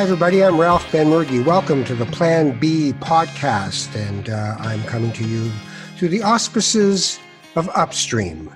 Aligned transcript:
Hi, 0.00 0.04
everybody. 0.04 0.42
I'm 0.42 0.58
Ralph 0.58 0.86
Benmergui. 0.86 1.44
Welcome 1.44 1.84
to 1.84 1.94
the 1.94 2.06
Plan 2.06 2.58
B 2.58 2.94
podcast, 3.00 3.94
and 3.94 4.30
uh, 4.30 4.56
I'm 4.58 4.82
coming 4.84 5.12
to 5.12 5.28
you 5.28 5.52
through 5.98 6.08
the 6.08 6.22
auspices 6.22 7.20
of 7.54 7.68
Upstream. 7.76 8.50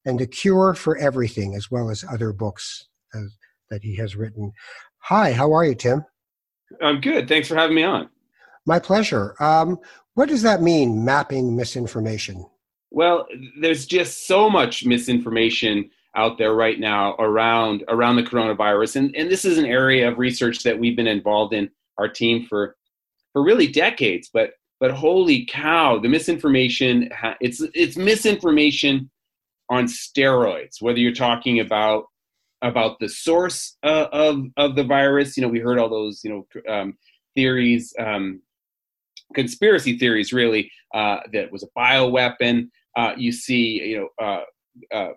and 0.06 0.20
The 0.20 0.28
Cure 0.28 0.74
for 0.74 0.98
Everything, 0.98 1.56
as 1.56 1.70
well 1.72 1.90
as 1.90 2.06
other 2.10 2.34
books 2.34 2.88
uh, 3.14 3.22
that 3.70 3.84
he 3.84 3.96
has 3.96 4.16
written. 4.16 4.52
Hi, 5.00 5.32
how 5.32 5.54
are 5.54 5.66
you, 5.66 5.76
Tim? 5.76 6.06
I'm 6.82 7.02
good. 7.02 7.28
Thanks 7.28 7.48
for 7.48 7.56
having 7.56 7.76
me 7.76 7.84
on. 7.84 8.10
My 8.66 8.80
pleasure. 8.80 9.36
Um, 9.40 9.80
what 10.20 10.28
does 10.28 10.42
that 10.42 10.62
mean, 10.62 11.06
mapping 11.06 11.56
misinformation? 11.56 12.46
Well, 12.92 13.26
there's 13.62 13.86
just 13.86 14.28
so 14.28 14.50
much 14.50 14.84
misinformation 14.84 15.90
out 16.14 16.38
there 16.38 16.54
right 16.54 16.78
now 16.78 17.16
around 17.20 17.86
around 17.88 18.18
the 18.18 18.24
coronavirus, 18.24 18.98
and 18.98 19.16
and 19.16 19.32
this 19.32 19.46
is 19.46 19.58
an 19.58 19.66
area 19.66 20.10
of 20.10 20.20
research 20.20 20.64
that 20.64 20.78
we've 20.78 20.98
been 20.98 21.08
involved 21.08 21.54
in 21.54 21.70
our 21.98 22.10
team 22.10 22.46
for 22.46 22.76
for 23.32 23.42
really 23.42 23.68
decades. 23.68 24.30
But 24.34 24.56
but 24.82 24.92
holy 24.92 25.46
cow, 25.46 26.00
the 26.00 26.10
misinformation 26.10 27.10
it's 27.40 27.62
it's 27.74 27.96
misinformation 27.96 29.10
on 29.70 29.86
steroids. 29.86 30.82
Whether 30.82 31.00
you're 31.00 31.14
talking 31.14 31.62
about 31.62 32.08
about 32.62 33.00
the 33.00 33.08
source 33.08 33.78
uh, 33.84 34.08
of 34.12 34.48
of 34.58 34.76
the 34.76 34.84
virus, 34.84 35.38
you 35.38 35.44
know, 35.44 35.50
we 35.50 35.60
heard 35.60 35.80
all 35.80 35.90
those 35.90 36.26
you 36.26 36.30
know 36.30 36.74
um, 36.74 36.98
theories. 37.36 37.94
Um, 37.98 38.42
conspiracy 39.36 39.98
theories 39.98 40.34
really 40.34 40.72
uh, 40.94 41.18
that 41.34 41.52
was 41.52 41.64
a 41.64 41.80
bioweapon. 41.80 42.70
Uh, 42.98 43.14
you 43.18 43.32
see, 43.32 43.82
you 43.84 44.10
know, 44.20 44.26
uh, 44.26 44.96
uh, 44.96 45.14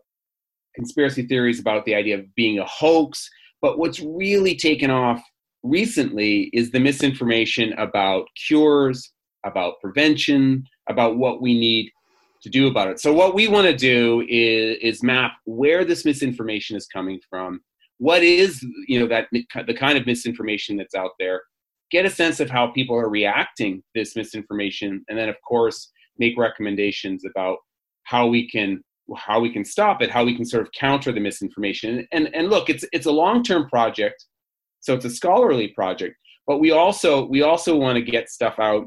conspiracy 0.74 1.26
theories 1.26 1.60
about 1.60 1.84
the 1.84 1.94
idea 1.94 2.18
of 2.18 2.34
being 2.34 2.58
a 2.58 2.66
hoax. 2.66 3.28
But 3.60 3.78
what's 3.78 4.00
really 4.00 4.56
taken 4.56 4.90
off 4.90 5.22
recently 5.62 6.50
is 6.52 6.70
the 6.70 6.80
misinformation 6.80 7.72
about 7.74 8.26
cures, 8.46 9.12
about 9.44 9.80
prevention, 9.80 10.64
about 10.88 11.16
what 11.16 11.40
we 11.40 11.58
need 11.58 11.90
to 12.42 12.50
do 12.50 12.66
about 12.66 12.88
it. 12.88 13.00
So 13.00 13.12
what 13.12 13.34
we 13.34 13.46
want 13.46 13.68
to 13.68 13.76
do 13.76 14.26
is, 14.28 14.78
is 14.82 15.02
map 15.02 15.32
where 15.44 15.84
this 15.84 16.04
misinformation 16.04 16.76
is 16.76 16.86
coming 16.86 17.20
from. 17.30 17.60
What 17.98 18.24
is 18.24 18.64
you 18.88 18.98
know 18.98 19.06
that 19.06 19.28
the 19.30 19.74
kind 19.74 19.96
of 19.96 20.06
misinformation 20.06 20.76
that's 20.76 20.94
out 20.94 21.12
there? 21.20 21.42
Get 21.92 22.06
a 22.06 22.10
sense 22.10 22.40
of 22.40 22.50
how 22.50 22.66
people 22.68 22.96
are 22.96 23.10
reacting 23.10 23.82
this 23.94 24.16
misinformation 24.16 25.04
and 25.08 25.18
then 25.18 25.28
of 25.28 25.36
course 25.46 25.92
make 26.18 26.36
recommendations 26.38 27.22
about 27.24 27.58
how 28.04 28.26
we 28.26 28.48
can 28.48 28.82
how 29.16 29.38
we 29.38 29.52
can 29.52 29.64
stop 29.64 30.02
it 30.02 30.10
how 30.10 30.24
we 30.24 30.34
can 30.34 30.44
sort 30.44 30.62
of 30.62 30.72
counter 30.72 31.12
the 31.12 31.20
misinformation. 31.20 32.06
And 32.12 32.34
and 32.34 32.48
look 32.48 32.68
it's 32.68 32.84
it's 32.92 33.06
a 33.06 33.12
long-term 33.12 33.68
project 33.68 34.26
so 34.80 34.94
it's 34.94 35.04
a 35.04 35.10
scholarly 35.10 35.68
project 35.68 36.16
but 36.46 36.58
we 36.58 36.70
also 36.72 37.26
we 37.26 37.42
also 37.42 37.76
want 37.76 37.96
to 37.96 38.02
get 38.02 38.28
stuff 38.28 38.58
out 38.58 38.86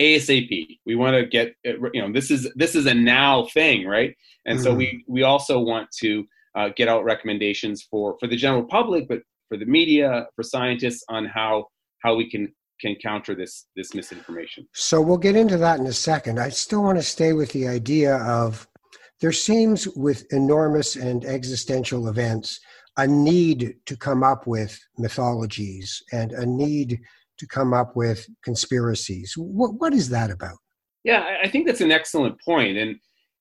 asap 0.00 0.78
we 0.86 0.94
want 0.94 1.14
to 1.16 1.26
get 1.26 1.54
you 1.64 2.00
know 2.02 2.12
this 2.12 2.30
is 2.30 2.50
this 2.54 2.74
is 2.74 2.86
a 2.86 2.94
now 2.94 3.46
thing 3.52 3.86
right? 3.86 4.14
And 4.46 4.58
mm-hmm. 4.58 4.64
so 4.64 4.74
we 4.74 5.04
we 5.06 5.22
also 5.22 5.60
want 5.60 5.88
to 6.00 6.24
uh, 6.54 6.70
get 6.76 6.88
out 6.88 7.04
recommendations 7.04 7.86
for 7.90 8.16
for 8.18 8.26
the 8.26 8.36
general 8.36 8.64
public 8.64 9.08
but 9.08 9.20
for 9.48 9.56
the 9.56 9.66
media 9.66 10.26
for 10.34 10.42
scientists 10.42 11.04
on 11.08 11.24
how 11.26 11.66
how 12.02 12.14
we 12.14 12.30
can 12.30 12.52
can 12.80 12.94
counter 13.02 13.34
this 13.34 13.66
this 13.76 13.94
misinformation. 13.94 14.66
So 14.74 15.00
we'll 15.00 15.18
get 15.18 15.36
into 15.36 15.56
that 15.58 15.80
in 15.80 15.86
a 15.86 15.92
second. 15.92 16.38
I 16.38 16.48
still 16.48 16.82
want 16.82 16.98
to 16.98 17.02
stay 17.02 17.32
with 17.32 17.52
the 17.52 17.66
idea 17.68 18.16
of 18.16 18.66
there 19.20 19.32
seems 19.32 19.88
with 19.88 20.32
enormous 20.32 20.96
and 20.96 21.24
existential 21.24 22.08
events 22.08 22.60
a 22.96 23.06
need 23.06 23.76
to 23.86 23.96
come 23.96 24.22
up 24.22 24.46
with 24.46 24.78
mythologies 24.96 26.02
and 26.12 26.32
a 26.32 26.46
need 26.46 27.00
to 27.38 27.46
come 27.46 27.72
up 27.72 27.96
with 27.96 28.26
conspiracies. 28.44 29.34
What 29.36 29.74
what 29.74 29.92
is 29.92 30.08
that 30.10 30.30
about? 30.30 30.58
Yeah, 31.04 31.38
I 31.42 31.48
think 31.48 31.66
that's 31.66 31.80
an 31.80 31.92
excellent 31.92 32.40
point, 32.44 32.76
and 32.76 32.96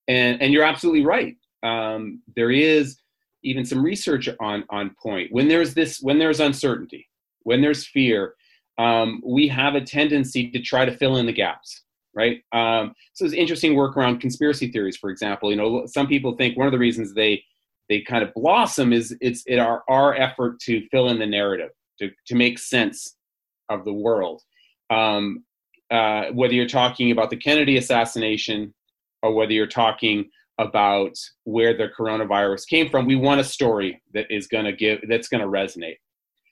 and 0.07 0.41
and 0.41 0.53
you're 0.53 0.63
absolutely 0.63 1.05
right. 1.05 1.35
Um, 1.63 2.21
there 2.35 2.51
is 2.51 2.97
even 3.43 3.65
some 3.65 3.83
research 3.83 4.29
on 4.39 4.63
on 4.69 4.95
point 5.01 5.31
when 5.31 5.47
there's 5.47 5.73
this 5.73 5.99
when 6.01 6.19
there's 6.19 6.39
uncertainty, 6.39 7.07
when 7.43 7.61
there's 7.61 7.87
fear 7.87 8.35
um, 8.77 9.21
we 9.25 9.47
have 9.47 9.75
a 9.75 9.81
tendency 9.81 10.49
to 10.51 10.59
try 10.59 10.85
to 10.85 10.95
fill 10.97 11.17
in 11.17 11.25
the 11.25 11.33
gaps 11.33 11.83
right? 12.17 12.41
Um, 12.51 12.95
so 13.13 13.23
there's 13.23 13.33
interesting 13.33 13.75
work 13.75 13.95
around 13.95 14.19
conspiracy 14.19 14.71
theories 14.71 14.97
for 14.97 15.11
example. 15.11 15.51
You 15.51 15.57
know 15.57 15.85
some 15.85 16.07
people 16.07 16.35
think 16.35 16.57
one 16.57 16.65
of 16.65 16.73
the 16.73 16.79
reasons 16.79 17.13
they 17.13 17.43
they 17.87 18.01
kind 18.01 18.23
of 18.23 18.33
blossom 18.33 18.91
is 18.91 19.15
it's 19.21 19.43
it 19.45 19.59
our, 19.59 19.83
our 19.87 20.15
effort 20.15 20.59
to 20.61 20.85
fill 20.89 21.09
in 21.09 21.19
the 21.19 21.25
narrative 21.25 21.69
to, 21.99 22.09
to 22.25 22.35
make 22.35 22.59
sense 22.59 23.15
of 23.69 23.85
the 23.85 23.93
world. 23.93 24.41
Um, 24.89 25.45
uh, 25.89 26.25
whether 26.33 26.53
you're 26.53 26.67
talking 26.67 27.11
about 27.11 27.29
the 27.29 27.37
kennedy 27.37 27.77
assassination 27.77 28.73
or 29.23 29.33
whether 29.33 29.53
you're 29.53 29.67
talking 29.67 30.29
about 30.57 31.15
where 31.45 31.77
the 31.77 31.87
coronavirus 31.97 32.67
came 32.67 32.89
from 32.89 33.05
we 33.05 33.15
want 33.15 33.39
a 33.39 33.43
story 33.43 34.01
that 34.13 34.25
is 34.29 34.47
going 34.47 34.65
to 34.65 34.73
give 34.73 34.99
that's 35.07 35.29
going 35.29 35.41
to 35.41 35.47
resonate 35.47 35.95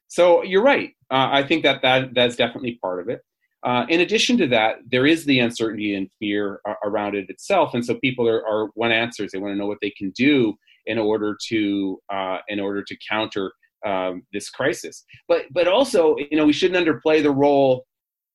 so 0.07 0.43
you're 0.43 0.63
right. 0.63 0.91
Uh, 1.11 1.29
I 1.31 1.43
think 1.43 1.63
that, 1.63 1.81
that 1.81 2.13
that's 2.13 2.35
definitely 2.35 2.79
part 2.81 2.99
of 2.99 3.09
it. 3.09 3.21
Uh, 3.63 3.85
in 3.89 4.01
addition 4.01 4.37
to 4.37 4.47
that, 4.47 4.75
there 4.91 5.07
is 5.07 5.25
the 5.25 5.39
uncertainty 5.39 5.95
and 5.95 6.09
fear 6.19 6.61
uh, 6.69 6.75
around 6.83 7.15
it 7.15 7.29
itself, 7.29 7.73
and 7.73 7.83
so 7.83 7.95
people 7.95 8.27
are, 8.27 8.45
are 8.47 8.69
want 8.75 8.93
answers. 8.93 9.31
They 9.31 9.39
want 9.39 9.53
to 9.53 9.57
know 9.57 9.65
what 9.65 9.79
they 9.81 9.89
can 9.91 10.11
do 10.11 10.53
in 10.85 10.99
order 10.99 11.35
to 11.47 11.99
uh, 12.13 12.37
in 12.47 12.59
order 12.59 12.83
to 12.83 12.97
counter 13.09 13.51
um, 13.85 14.23
this 14.33 14.49
crisis. 14.49 15.03
But 15.27 15.45
but 15.51 15.67
also, 15.67 16.15
you 16.17 16.37
know, 16.37 16.45
we 16.45 16.53
shouldn't 16.53 16.85
underplay 16.85 17.23
the 17.23 17.31
role 17.31 17.85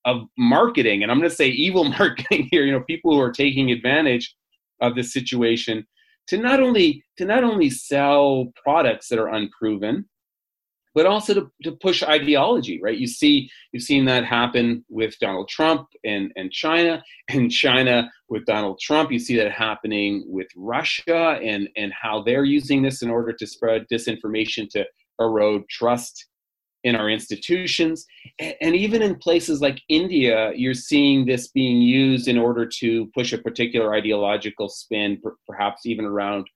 of 0.03 0.23
marketing, 0.37 1.03
and 1.03 1.11
I'm 1.11 1.19
going 1.19 1.29
to 1.29 1.35
say 1.35 1.47
evil 1.47 1.83
marketing 1.99 2.49
here. 2.51 2.65
You 2.65 2.73
know, 2.73 2.81
people 2.81 3.13
who 3.13 3.21
are 3.21 3.31
taking 3.31 3.71
advantage 3.71 4.35
of 4.81 4.95
this 4.95 5.13
situation 5.13 5.87
to 6.27 6.37
not 6.37 6.59
only 6.59 7.03
to 7.17 7.25
not 7.25 7.43
only 7.45 7.69
sell 7.69 8.51
products 8.61 9.07
that 9.09 9.19
are 9.19 9.29
unproven 9.29 10.09
but 10.93 11.05
also 11.05 11.33
to, 11.33 11.51
to 11.63 11.71
push 11.73 12.03
ideology, 12.03 12.79
right? 12.81 12.97
You 12.97 13.07
see, 13.07 13.49
you've 13.71 13.83
seen 13.83 14.05
that 14.05 14.25
happen 14.25 14.83
with 14.89 15.17
Donald 15.19 15.47
Trump 15.47 15.87
and, 16.03 16.31
and 16.35 16.51
China, 16.51 17.03
and 17.29 17.51
China 17.51 18.09
with 18.29 18.45
Donald 18.45 18.79
Trump. 18.81 19.11
You 19.11 19.19
see 19.19 19.37
that 19.37 19.51
happening 19.51 20.23
with 20.27 20.47
Russia 20.55 21.39
and, 21.41 21.69
and 21.77 21.93
how 21.99 22.23
they're 22.23 22.43
using 22.43 22.81
this 22.81 23.01
in 23.01 23.09
order 23.09 23.33
to 23.33 23.47
spread 23.47 23.85
disinformation 23.91 24.69
to 24.71 24.85
erode 25.19 25.67
trust 25.69 26.27
in 26.83 26.95
our 26.95 27.09
institutions. 27.09 28.05
And, 28.39 28.55
and 28.61 28.75
even 28.75 29.01
in 29.01 29.15
places 29.15 29.61
like 29.61 29.81
India, 29.87 30.51
you're 30.55 30.73
seeing 30.73 31.25
this 31.25 31.49
being 31.49 31.81
used 31.81 32.27
in 32.27 32.37
order 32.37 32.65
to 32.79 33.07
push 33.13 33.33
a 33.33 33.37
particular 33.37 33.93
ideological 33.93 34.67
spin, 34.69 35.21
perhaps 35.47 35.85
even 35.85 36.05
around 36.05 36.47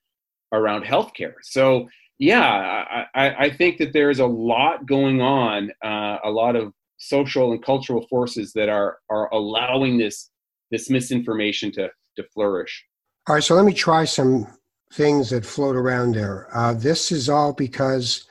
around 0.53 0.83
healthcare. 0.83 1.33
So 1.41 1.87
yeah, 2.17 3.05
I, 3.13 3.45
I, 3.45 3.49
think 3.49 3.77
that 3.79 3.91
there 3.91 4.09
is 4.09 4.19
a 4.19 4.25
lot 4.25 4.85
going 4.85 5.21
on, 5.21 5.71
uh, 5.83 6.17
a 6.23 6.29
lot 6.29 6.55
of 6.55 6.71
social 6.97 7.51
and 7.51 7.63
cultural 7.63 8.07
forces 8.07 8.53
that 8.53 8.69
are 8.69 8.99
are 9.09 9.31
allowing 9.33 9.97
this 9.97 10.29
this 10.71 10.89
misinformation 10.89 11.71
to 11.73 11.89
to 12.15 12.23
flourish. 12.33 12.85
All 13.27 13.35
right, 13.35 13.43
so 13.43 13.55
let 13.55 13.65
me 13.65 13.73
try 13.73 14.05
some 14.05 14.47
things 14.93 15.29
that 15.31 15.45
float 15.45 15.75
around 15.75 16.15
there. 16.15 16.47
Uh, 16.55 16.73
this 16.73 17.11
is 17.11 17.27
all 17.27 17.53
because 17.53 18.25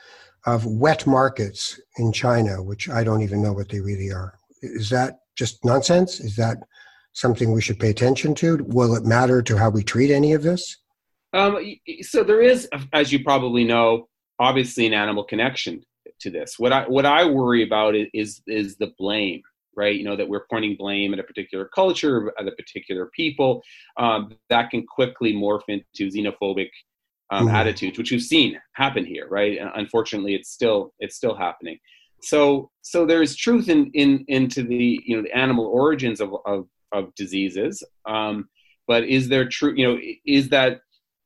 of 0.45 0.65
wet 0.65 1.05
markets 1.05 1.79
in 1.97 2.11
China, 2.11 2.63
which 2.63 2.89
I 2.89 3.03
don't 3.03 3.21
even 3.21 3.41
know 3.41 3.53
what 3.53 3.69
they 3.69 3.81
really 3.81 4.11
are. 4.11 4.33
Is 4.61 4.89
that 4.89 5.15
just 5.35 5.63
nonsense? 5.65 6.19
Is 6.19 6.35
that 6.37 6.57
something 7.13 7.51
we 7.51 7.61
should 7.61 7.79
pay 7.79 7.89
attention 7.89 8.33
to? 8.35 8.63
Will 8.67 8.95
it 8.95 9.05
matter 9.05 9.41
to 9.43 9.57
how 9.57 9.69
we 9.69 9.83
treat 9.83 10.11
any 10.11 10.33
of 10.33 10.43
this? 10.43 10.77
Um, 11.35 11.59
so 12.01 12.23
there 12.23 12.41
is, 12.41 12.67
as 12.93 13.11
you 13.11 13.23
probably 13.23 13.65
know, 13.65 14.07
obviously 14.39 14.87
an 14.87 14.93
animal 14.93 15.23
connection 15.23 15.83
to 16.21 16.29
this. 16.29 16.57
What 16.57 16.71
I 16.71 16.87
what 16.87 17.05
I 17.05 17.25
worry 17.25 17.63
about 17.63 17.95
is 18.13 18.41
is 18.47 18.77
the 18.77 18.93
blame, 18.97 19.41
right? 19.75 19.95
You 19.95 20.05
know, 20.05 20.15
that 20.15 20.27
we're 20.27 20.45
pointing 20.49 20.75
blame 20.77 21.13
at 21.13 21.19
a 21.19 21.23
particular 21.23 21.65
culture, 21.65 22.33
at 22.39 22.47
a 22.47 22.51
particular 22.51 23.07
people, 23.07 23.61
um, 23.97 24.35
that 24.49 24.69
can 24.69 24.85
quickly 24.85 25.33
morph 25.33 25.63
into 25.67 26.09
xenophobic 26.09 26.69
um, 27.31 27.47
mm-hmm. 27.47 27.55
attitudes, 27.55 27.97
which 27.97 28.11
we've 28.11 28.21
seen 28.21 28.59
happen 28.73 29.05
here, 29.05 29.27
right? 29.29 29.57
And 29.59 29.69
unfortunately, 29.75 30.35
it's 30.35 30.51
still 30.51 30.93
it's 30.99 31.15
still 31.15 31.35
happening. 31.35 31.77
So 32.21 32.71
so 32.81 33.05
there 33.05 33.21
is 33.21 33.35
truth 33.35 33.69
in 33.69 33.91
in 33.93 34.23
into 34.27 34.63
the 34.63 35.01
you 35.05 35.17
know 35.17 35.23
the 35.23 35.35
animal 35.35 35.65
origins 35.65 36.21
of 36.21 36.33
of, 36.45 36.67
of 36.91 37.13
diseases, 37.15 37.83
um, 38.05 38.47
but 38.87 39.03
is 39.03 39.27
there 39.27 39.47
true? 39.47 39.73
You 39.75 39.87
know, 39.87 39.99
is 40.25 40.49
that 40.49 40.81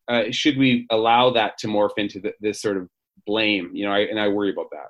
uh, 0.09 0.23
should 0.31 0.57
we 0.57 0.87
allow 0.89 1.29
that 1.31 1.57
to 1.59 1.67
morph 1.67 1.97
into 1.97 2.19
the, 2.19 2.33
this 2.41 2.61
sort 2.61 2.77
of 2.77 2.89
blame? 3.25 3.71
You 3.73 3.85
know, 3.85 3.91
I, 3.93 3.99
and 3.99 4.19
I 4.19 4.27
worry 4.27 4.51
about 4.51 4.71
that. 4.71 4.87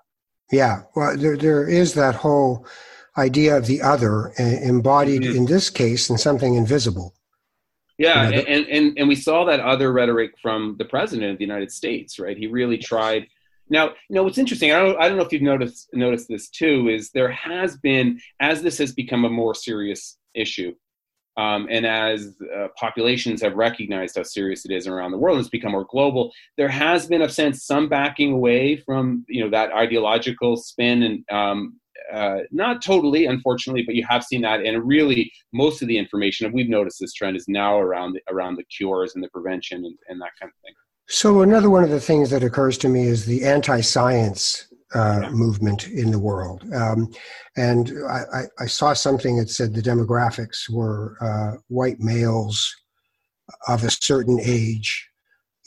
Yeah, 0.52 0.84
well, 0.96 1.16
there 1.16 1.38
there 1.38 1.68
is 1.68 1.94
that 1.94 2.16
whole 2.16 2.66
idea 3.18 3.58
of 3.58 3.68
the 3.68 3.82
other 3.82 4.34
embodied 4.38 5.24
mm-hmm. 5.24 5.38
in 5.38 5.46
this 5.46 5.70
case 5.70 6.10
in 6.10 6.18
something 6.18 6.56
invisible. 6.56 7.14
Yeah, 7.98 8.30
you 8.30 8.36
know, 8.36 8.42
and, 8.44 8.68
and 8.68 8.98
and 8.98 9.08
we 9.10 9.16
saw 9.16 9.46
that 9.46 9.60
other 9.60 9.92
rhetoric 9.92 10.32
from 10.42 10.76
the 10.80 10.86
president 10.86 11.32
of 11.34 11.38
the 11.38 11.44
United 11.44 11.72
States, 11.72 12.18
right? 12.18 12.38
He 12.38 12.48
really 12.48 12.78
tried. 12.78 13.28
Now, 13.70 13.90
you 13.90 14.16
know 14.16 14.24
what's 14.24 14.38
interesting. 14.38 14.72
I 14.72 14.80
don't 14.80 15.00
I 15.00 15.08
don't 15.08 15.18
know 15.18 15.24
if 15.24 15.34
you've 15.34 15.42
noticed 15.42 15.90
noticed 15.94 16.30
this 16.30 16.50
too. 16.50 16.88
Is 16.88 17.12
there 17.12 17.30
has 17.30 17.78
been 17.78 18.20
as 18.40 18.64
this 18.64 18.78
has 18.78 18.94
become 18.94 19.26
a 19.26 19.30
more 19.30 19.54
serious 19.54 20.18
issue, 20.34 20.74
um, 21.40 21.68
and 21.70 21.86
as 21.86 22.36
uh, 22.56 22.68
populations 22.78 23.42
have 23.42 23.56
recognized 23.56 24.18
how 24.18 24.24
serious 24.24 24.66
it 24.66 24.72
is 24.72 24.88
around 24.88 25.12
the 25.12 25.18
world, 25.18 25.38
and 25.38 25.44
it's 25.44 25.50
become 25.50 25.72
more 25.72 25.88
global. 25.90 26.32
There 26.58 26.74
has 26.86 27.08
been, 27.08 27.22
a 27.22 27.30
sense, 27.30 27.66
some 27.66 27.88
backing 27.88 28.34
away 28.34 28.78
from 28.86 29.26
you 29.28 29.42
know 29.44 29.50
that 29.52 29.72
ideological 29.72 30.58
spin 30.58 31.04
and 31.04 31.18
um, 31.32 31.80
uh, 32.14 32.40
not 32.52 32.82
totally, 32.82 33.26
unfortunately, 33.26 33.84
but 33.84 33.96
you 33.96 34.06
have 34.10 34.24
seen 34.24 34.42
that, 34.42 34.62
and 34.62 34.86
really 34.86 35.32
most 35.54 35.82
of 35.82 35.88
the 35.88 35.98
information, 35.98 36.52
we've 36.52 36.70
noticed 36.70 36.98
this 37.00 37.14
trend 37.14 37.38
is 37.38 37.46
now 37.48 37.80
around 37.80 38.14
the, 38.14 38.22
around 38.34 38.56
the 38.56 38.64
cures 38.64 39.14
and 39.16 39.24
the 39.24 39.30
prevention 39.30 39.86
and, 39.86 39.96
and 40.08 40.20
that 40.20 40.32
kind 40.40 40.50
of 40.50 40.62
thing. 40.64 40.74
So 41.08 41.42
another 41.42 41.70
one 41.70 41.84
of 41.84 41.90
the 41.90 42.00
things 42.00 42.30
that 42.32 42.44
occurs 42.44 42.78
to 42.80 42.90
me 42.90 43.04
is 43.08 43.26
the 43.26 43.44
anti-science 43.44 44.69
uh, 44.96 45.20
yeah. 45.24 45.30
movement 45.30 45.88
in 45.88 46.12
the 46.12 46.20
world. 46.20 46.64
Um, 46.74 47.12
and 47.56 47.92
I, 48.10 48.44
I, 48.60 48.66
saw 48.66 48.94
something 48.94 49.38
that 49.38 49.50
said 49.50 49.74
the 49.74 49.82
demographics 49.82 50.68
were 50.70 51.16
uh, 51.22 51.58
white 51.68 52.00
males 52.00 52.76
of 53.68 53.84
a 53.84 53.92
certain 53.92 54.40
age 54.42 55.10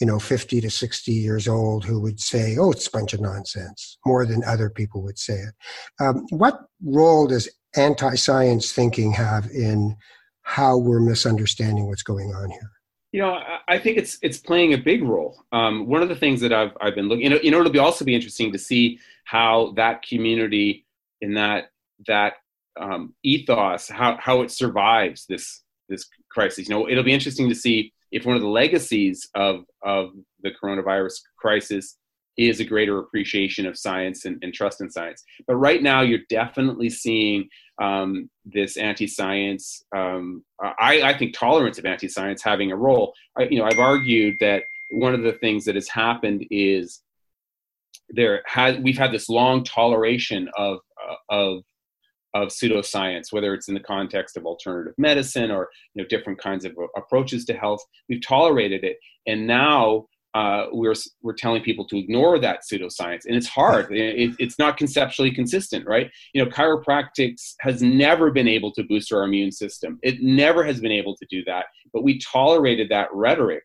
you 0.03 0.07
know, 0.07 0.19
50 0.19 0.61
to 0.61 0.69
60 0.69 1.13
years 1.13 1.47
old 1.47 1.85
who 1.85 2.01
would 2.01 2.19
say, 2.19 2.57
oh, 2.59 2.73
it's 2.73 2.89
a 2.89 2.91
bunch 2.91 3.13
of 3.13 3.21
nonsense, 3.21 3.99
more 4.05 4.27
than 4.27 4.43
other 4.43 4.69
people 4.69 5.01
would 5.05 5.17
say 5.17 5.35
it. 5.35 5.55
Um, 6.01 6.27
what 6.31 6.59
role 6.85 7.29
does 7.29 7.49
anti 7.77 8.17
science 8.17 8.73
thinking 8.73 9.13
have 9.13 9.49
in 9.53 9.97
how 10.43 10.77
we're 10.77 10.99
misunderstanding 10.99 11.87
what's 11.87 12.03
going 12.03 12.35
on 12.35 12.51
here? 12.51 12.71
You 13.13 13.21
know, 13.21 13.39
I 13.69 13.79
think 13.79 13.99
it's 13.99 14.19
it's 14.23 14.39
playing 14.39 14.73
a 14.73 14.79
big 14.79 15.03
role. 15.03 15.45
Um, 15.53 15.87
one 15.87 16.03
of 16.03 16.09
the 16.09 16.17
things 16.17 16.41
that 16.41 16.53
I've 16.53 16.73
I've 16.81 16.95
been 16.95 17.09
looking, 17.09 17.25
you 17.25 17.31
know, 17.31 17.39
you 17.43 17.51
know, 17.51 17.61
it'll 17.61 17.73
be 17.73 17.79
also 17.79 18.05
be 18.05 18.15
interesting 18.15 18.53
to 18.53 18.59
see 18.59 18.99
how 19.25 19.75
that 19.77 20.03
community 20.03 20.87
in 21.21 21.35
that 21.35 21.71
that 22.07 22.35
um, 22.81 23.15
ethos, 23.23 23.89
how 23.89 24.17
how 24.19 24.41
it 24.41 24.51
survives 24.51 25.27
this 25.27 25.63
this 25.89 26.09
crisis. 26.31 26.69
You 26.69 26.75
know, 26.75 26.89
it'll 26.89 27.05
be 27.05 27.13
interesting 27.13 27.49
to 27.49 27.55
see 27.55 27.93
if 28.13 28.27
one 28.27 28.37
of 28.37 28.43
the 28.43 28.49
legacies 28.49 29.29
of, 29.35 29.65
of 29.83 30.11
the 30.43 30.51
coronavirus 30.63 31.15
crisis 31.39 31.97
is 32.39 32.61
a 32.61 32.65
greater 32.65 32.99
appreciation 32.99 33.67
of 33.67 33.79
science 33.79 34.25
and, 34.25 34.39
and 34.43 34.55
trust 34.55 34.81
in 34.81 34.91
science. 34.91 35.23
But 35.47 35.57
right 35.57 35.83
now, 35.83 36.03
you're 36.03 36.21
definitely 36.31 36.89
seeing 36.89 37.49
um, 37.83 38.31
this 38.45 38.77
anti-science. 38.77 39.85
Um, 39.95 40.45
I, 40.61 41.03
I, 41.03 41.19
think 41.19 41.35
tolerance 41.35 41.79
of 41.79 41.85
anti-science 41.85 42.41
having 42.43 42.71
a 42.71 42.77
role. 42.77 43.13
I, 43.37 43.45
you 43.45 43.59
know, 43.59 43.65
I've 43.65 43.81
argued 43.81 44.37
that 44.39 44.63
one 44.93 45.15
of 45.15 45.23
the 45.23 45.33
things 45.33 45.65
that 45.65 45.75
has 45.75 45.89
happened 45.89 46.47
is 46.51 47.03
there 48.09 48.43
has 48.47 48.79
we've 48.79 48.99
had 48.99 49.11
this 49.11 49.29
long 49.29 49.65
toleration 49.65 50.49
of 50.57 50.79
uh, 51.03 51.15
of 51.31 51.63
of 52.35 52.49
pseudoscience, 52.49 53.33
whether 53.33 53.53
it's 53.53 53.69
in 53.69 53.75
the 53.75 53.81
context 53.81 54.37
of 54.37 54.47
alternative 54.47 54.95
medicine 54.97 55.51
or 55.51 55.69
you 55.95 56.03
know 56.03 56.09
different 56.09 56.39
kinds 56.39 56.65
of 56.65 56.77
approaches 56.97 57.45
to 57.47 57.55
health. 57.55 57.83
We've 58.09 58.25
tolerated 58.25 58.85
it, 58.85 58.99
and 59.27 59.47
now 59.47 60.07
uh, 60.35 60.67
we're 60.73 60.95
we're 61.23 61.35
telling 61.35 61.63
people 61.63 61.87
to 61.87 61.99
ignore 61.99 62.39
that 62.39 62.61
pseudoscience, 62.63 63.27
and 63.27 63.37
it's 63.37 63.49
hard. 63.49 63.89
It, 64.03 64.35
it's 64.39 64.59
not 64.59 64.77
conceptually 64.77 65.31
consistent, 65.31 65.87
right? 65.87 66.11
You 66.33 66.45
know, 66.45 66.51
chiropractics 66.51 67.55
has 67.61 67.83
never 67.83 68.31
been 68.31 68.49
able 68.49 68.73
to 68.73 68.83
boost 68.83 69.13
our 69.13 69.23
immune 69.23 69.53
system. 69.53 69.99
It 70.03 70.23
never 70.23 70.65
has 70.65 70.81
been 70.81 70.93
able 70.93 71.17
to 71.17 71.27
do 71.31 71.43
that, 71.45 71.67
but 71.93 72.03
we 72.03 72.19
tolerated 72.19 72.89
that 72.91 73.09
rhetoric, 73.13 73.65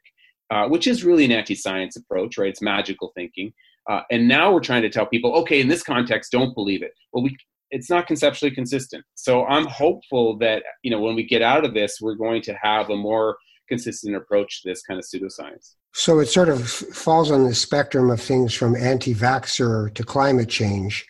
uh, 0.49 0.67
which 0.67 0.87
is 0.87 1.03
really 1.03 1.25
an 1.25 1.31
anti-science 1.31 1.95
approach, 1.95 2.37
right? 2.37 2.49
It's 2.49 2.61
magical 2.61 3.11
thinking. 3.15 3.53
Uh, 3.89 4.01
and 4.11 4.27
now 4.27 4.51
we're 4.51 4.59
trying 4.59 4.81
to 4.81 4.89
tell 4.89 5.05
people, 5.05 5.33
okay, 5.35 5.61
in 5.61 5.67
this 5.67 5.83
context, 5.83 6.31
don't 6.31 6.53
believe 6.53 6.83
it. 6.83 6.91
Well, 7.11 7.23
we 7.23 7.35
it's 7.71 7.89
not 7.89 8.07
conceptually 8.07 8.51
consistent. 8.51 9.03
So 9.15 9.45
I'm 9.45 9.65
hopeful 9.65 10.37
that 10.37 10.63
you 10.83 10.91
know 10.91 11.01
when 11.01 11.15
we 11.15 11.23
get 11.23 11.41
out 11.41 11.65
of 11.65 11.73
this, 11.73 11.99
we're 12.01 12.15
going 12.15 12.41
to 12.43 12.53
have 12.61 12.89
a 12.89 12.95
more 12.95 13.37
consistent 13.67 14.15
approach 14.15 14.61
to 14.61 14.69
this 14.69 14.81
kind 14.83 14.99
of 14.99 15.05
pseudoscience. 15.05 15.73
So 15.97 16.19
it 16.19 16.27
sort 16.27 16.49
of 16.49 16.69
falls 16.69 17.31
on 17.31 17.43
the 17.43 17.55
spectrum 17.55 18.11
of 18.11 18.21
things 18.21 18.53
from 18.53 18.75
anti-vaxxer 18.75 19.95
to 19.95 20.03
climate 20.03 20.47
change. 20.47 21.03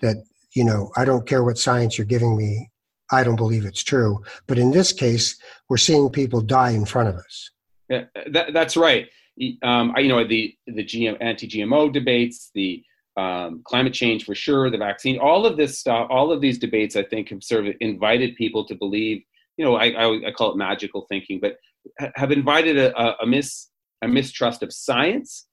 That 0.00 0.16
you 0.56 0.64
know, 0.64 0.90
I 0.96 1.04
don't 1.04 1.28
care 1.28 1.44
what 1.44 1.58
science 1.58 1.96
you're 1.96 2.08
giving 2.08 2.36
me. 2.36 2.68
I 3.12 3.22
don't 3.22 3.36
believe 3.36 3.64
it's 3.64 3.84
true. 3.84 4.20
But 4.48 4.58
in 4.58 4.72
this 4.72 4.92
case, 4.92 5.38
we're 5.68 5.76
seeing 5.76 6.10
people 6.10 6.40
die 6.40 6.70
in 6.70 6.84
front 6.84 7.08
of 7.08 7.14
us. 7.14 7.50
Yeah, 7.88 8.04
that, 8.32 8.52
that's 8.52 8.76
right. 8.76 9.06
Um, 9.62 9.92
I, 9.94 10.00
you 10.00 10.08
know, 10.08 10.26
the 10.26 10.52
the 10.66 10.84
GM, 10.84 11.18
anti-GMO 11.20 11.92
debates, 11.92 12.50
the 12.52 12.82
um, 13.16 13.62
climate 13.64 13.94
change 13.94 14.24
for 14.24 14.34
sure, 14.34 14.70
the 14.70 14.76
vaccine, 14.76 15.20
all 15.20 15.46
of 15.46 15.56
this 15.56 15.78
stuff, 15.78 16.08
all 16.10 16.32
of 16.32 16.40
these 16.40 16.58
debates, 16.58 16.96
I 16.96 17.04
think, 17.04 17.28
have 17.28 17.44
sort 17.44 17.68
of 17.68 17.76
invited 17.78 18.34
people 18.34 18.66
to 18.66 18.74
believe. 18.74 19.22
You 19.56 19.64
know, 19.66 19.76
I, 19.76 19.90
I, 19.90 20.28
I 20.28 20.30
call 20.32 20.50
it 20.50 20.56
magical 20.56 21.06
thinking, 21.08 21.38
but 21.38 21.58
have 22.16 22.32
invited 22.32 22.76
a, 22.76 22.98
a, 23.00 23.16
a, 23.22 23.26
mis, 23.26 23.68
a 24.02 24.08
mistrust 24.08 24.62
of 24.62 24.72
science 24.72 25.46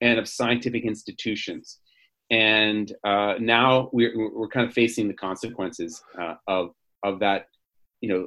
and 0.00 0.18
of 0.18 0.28
scientific 0.28 0.84
institutions. 0.84 1.78
And 2.30 2.92
uh, 3.04 3.34
now 3.38 3.90
we're, 3.92 4.30
we're 4.36 4.48
kind 4.48 4.66
of 4.66 4.74
facing 4.74 5.08
the 5.08 5.14
consequences 5.14 6.02
uh, 6.20 6.34
of, 6.48 6.70
of 7.04 7.20
that, 7.20 7.46
you 8.00 8.08
know, 8.08 8.26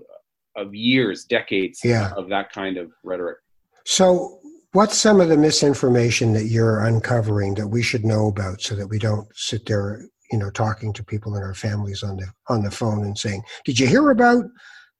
of 0.55 0.74
years, 0.74 1.25
decades 1.25 1.81
yeah. 1.83 2.12
of 2.15 2.29
that 2.29 2.51
kind 2.51 2.77
of 2.77 2.91
rhetoric. 3.03 3.38
So, 3.86 4.39
What's 4.74 5.00
some 5.00 5.19
of 5.19 5.29
the 5.29 5.38
misinformation 5.38 6.31
that 6.33 6.45
you're 6.45 6.86
uncovering 6.86 7.55
that 7.55 7.67
we 7.67 7.81
should 7.81 8.05
know 8.05 8.27
about 8.27 8.62
so 8.62 8.75
that 8.75 8.86
we 8.86 9.00
don't 9.00 9.27
sit 9.36 9.65
there, 9.65 10.05
you 10.31 10.38
know, 10.38 10.51
talking 10.51 10.93
to 10.93 11.03
people 11.03 11.36
in 11.36 11.41
our 11.41 11.55
families 11.55 12.03
on 12.03 12.17
the 12.17 12.27
on 12.50 12.62
the 12.62 12.69
phone 12.69 13.03
and 13.03 13.17
saying, 13.17 13.41
"Did 13.65 13.79
you 13.79 13.88
hear 13.88 14.12
about?" 14.12 14.45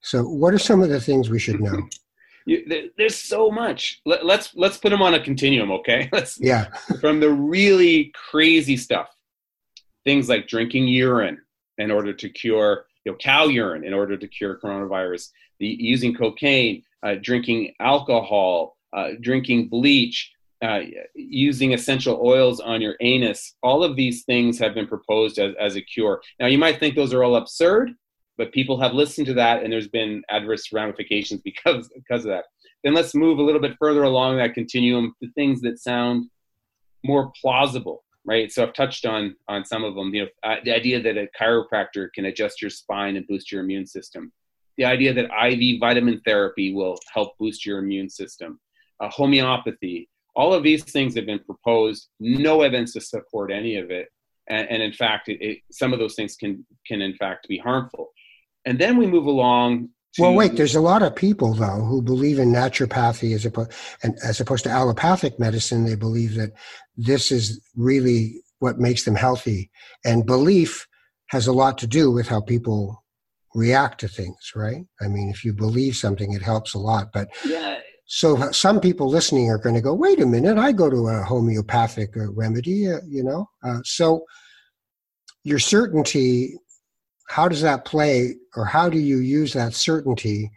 So, 0.02 0.24
what 0.24 0.56
are 0.56 0.60
some 0.60 0.82
of 0.82 0.90
the 0.90 1.00
things 1.00 1.30
we 1.30 1.38
should 1.38 1.62
know? 1.62 1.78
there's 2.98 3.16
so 3.16 3.52
much. 3.52 4.02
Let, 4.06 4.26
let's 4.26 4.56
let's 4.56 4.78
put 4.78 4.90
them 4.90 5.02
on 5.02 5.14
a 5.14 5.20
continuum, 5.20 5.72
okay? 5.72 6.10
Let's 6.14 6.40
yeah. 6.40 6.68
from 7.00 7.20
the 7.20 7.30
really 7.30 8.12
crazy 8.30 8.78
stuff, 8.78 9.10
things 10.04 10.30
like 10.30 10.48
drinking 10.48 10.88
urine 10.88 11.40
in 11.78 11.92
order 11.92 12.14
to 12.14 12.30
cure, 12.30 12.86
you 13.06 13.12
know, 13.12 13.18
cow 13.18 13.46
urine 13.46 13.84
in 13.84 13.94
order 13.94 14.18
to 14.18 14.28
cure 14.28 14.60
coronavirus, 14.60 15.30
the 15.60 15.68
using 15.68 16.14
cocaine, 16.14 16.84
uh, 17.04 17.16
drinking 17.22 17.74
alcohol, 17.80 18.78
uh, 18.94 19.12
drinking 19.22 19.70
bleach, 19.70 20.32
uh, 20.62 20.82
using 21.16 21.74
essential 21.74 22.20
oils 22.24 22.60
on 22.60 22.82
your 22.82 22.96
anus. 23.00 23.56
All 23.64 23.84
of 23.84 23.96
these 23.96 24.24
things 24.24 24.60
have 24.60 24.74
been 24.74 24.88
proposed 24.88 25.40
as, 25.40 25.56
as 25.60 25.76
a 25.76 25.82
cure. 25.82 26.22
Now, 26.40 26.48
you 26.48 26.58
might 26.58 26.80
think 26.80 26.96
those 26.96 27.14
are 27.14 27.24
all 27.24 27.38
absurd, 27.38 27.92
but 28.40 28.54
people 28.54 28.80
have 28.80 28.94
listened 28.94 29.28
to 29.28 29.34
that 29.34 29.64
and 29.64 29.72
there's 29.72 29.90
been 29.90 30.24
adverse 30.30 30.72
ramifications 30.72 31.42
because, 31.44 31.90
because 31.90 32.24
of 32.26 32.32
that. 32.32 32.46
Then 32.84 32.94
let's 32.94 33.14
move 33.14 33.38
a 33.38 33.44
little 33.44 33.62
bit 33.62 33.76
further 33.78 34.04
along 34.04 34.38
that 34.38 34.54
continuum 34.54 35.14
to 35.22 35.30
things 35.34 35.60
that 35.62 35.80
sound 35.80 36.30
more 37.04 37.32
plausible, 37.42 38.06
right? 38.26 38.50
So 38.50 38.64
I've 38.64 38.74
touched 38.74 39.06
on 39.06 39.36
on 39.50 39.66
some 39.66 39.84
of 39.84 39.96
them. 39.96 40.16
You 40.16 40.24
know, 40.24 40.30
uh, 40.44 40.56
the 40.64 40.74
idea 40.74 41.02
that 41.02 41.18
a 41.18 41.28
chiropractor 41.40 42.08
can 42.16 42.26
adjust 42.26 42.62
your 42.62 42.72
spine 42.72 43.18
and 43.18 43.28
boost 43.28 43.52
your 43.52 43.62
immune 43.62 43.86
system. 43.86 44.32
The 44.78 44.86
idea 44.86 45.14
that 45.14 45.26
IV 45.26 45.82
vitamin 45.82 46.22
therapy 46.26 46.74
will 46.74 46.98
help 47.14 47.38
boost 47.38 47.66
your 47.66 47.80
immune 47.80 48.10
system 48.10 48.62
uh, 49.02 49.10
homeopathy. 49.10 50.10
All 50.38 50.54
of 50.54 50.64
these 50.64 50.86
things 50.86 51.16
have 51.16 51.26
been 51.26 51.40
proposed. 51.40 52.08
No 52.22 52.62
evidence 52.62 52.94
to 52.94 53.02
support 53.02 53.52
any 53.52 53.76
of 53.76 53.92
it, 53.92 54.08
and, 54.48 54.82
in 54.82 54.94
fact, 54.94 55.28
it, 55.28 55.42
it, 55.42 55.60
some 55.72 55.92
of 55.92 56.00
those 56.00 56.16
things 56.16 56.36
can 56.38 56.66
can 56.88 57.02
in 57.02 57.16
fact 57.16 57.48
be 57.50 57.58
harmful. 57.58 58.10
And 58.66 58.80
then 58.80 58.98
we 58.98 59.08
move 59.08 59.26
along. 59.26 59.90
To, 60.16 60.22
well, 60.24 60.36
wait. 60.36 60.56
There's 60.56 60.76
a 60.76 60.82
lot 60.82 61.04
of 61.04 61.16
people 61.16 61.54
though 61.54 61.86
who 61.86 62.02
believe 62.02 62.40
in 62.40 62.52
naturopathy 62.52 63.36
as 63.36 63.46
opposed 63.46 63.72
and 64.04 64.16
as 64.24 64.40
opposed 64.40 64.64
to 64.64 64.70
allopathic 64.70 65.40
medicine. 65.40 65.86
They 65.86 65.96
believe 65.96 66.36
that 66.36 66.52
this 66.98 67.32
is 67.32 67.62
really 67.76 68.42
what 68.60 68.80
makes 68.80 69.06
them 69.06 69.16
healthy, 69.16 69.70
and 70.04 70.26
belief 70.26 70.88
has 71.28 71.48
a 71.48 71.54
lot 71.54 71.78
to 71.78 71.88
do 71.88 72.12
with 72.12 72.28
how 72.28 72.42
people 72.42 73.04
react 73.56 74.00
to 74.02 74.08
things, 74.08 74.52
right? 74.56 74.86
I 75.02 75.08
mean, 75.08 75.30
if 75.30 75.46
you 75.46 75.54
believe 75.54 75.96
something, 75.96 76.34
it 76.34 76.42
helps 76.42 76.74
a 76.74 76.80
lot. 76.80 77.12
But 77.14 77.30
yeah. 77.46 77.80
So 78.12 78.52
some 78.52 78.80
people 78.80 79.08
listening 79.08 79.52
are 79.52 79.60
going 79.60 79.76
to 79.76 79.82
go, 79.82 79.94
wait 79.94 80.20
a 80.20 80.26
minute, 80.26 80.58
I 80.58 80.72
go 80.72 80.90
to 80.90 81.08
a 81.08 81.22
homeopathic 81.22 82.18
uh, 82.18 82.32
remedy, 82.32 82.92
uh, 82.92 83.02
you 83.08 83.24
know? 83.24 83.48
Uh, 83.64 83.82
so 83.84 84.26
your 85.44 85.60
certainty, 85.60 86.56
how 87.30 87.48
does 87.48 87.62
that 87.62 87.86
play, 87.86 88.36
or 88.56 88.66
how 88.66 88.90
do 88.90 88.98
you 88.98 89.20
use 89.20 89.54
that 89.54 89.76
certainty 89.76 90.52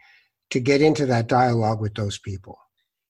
to 0.50 0.58
get 0.58 0.80
into 0.80 1.04
that 1.04 1.26
dialogue 1.26 1.82
with 1.82 1.94
those 1.94 2.18
people? 2.18 2.58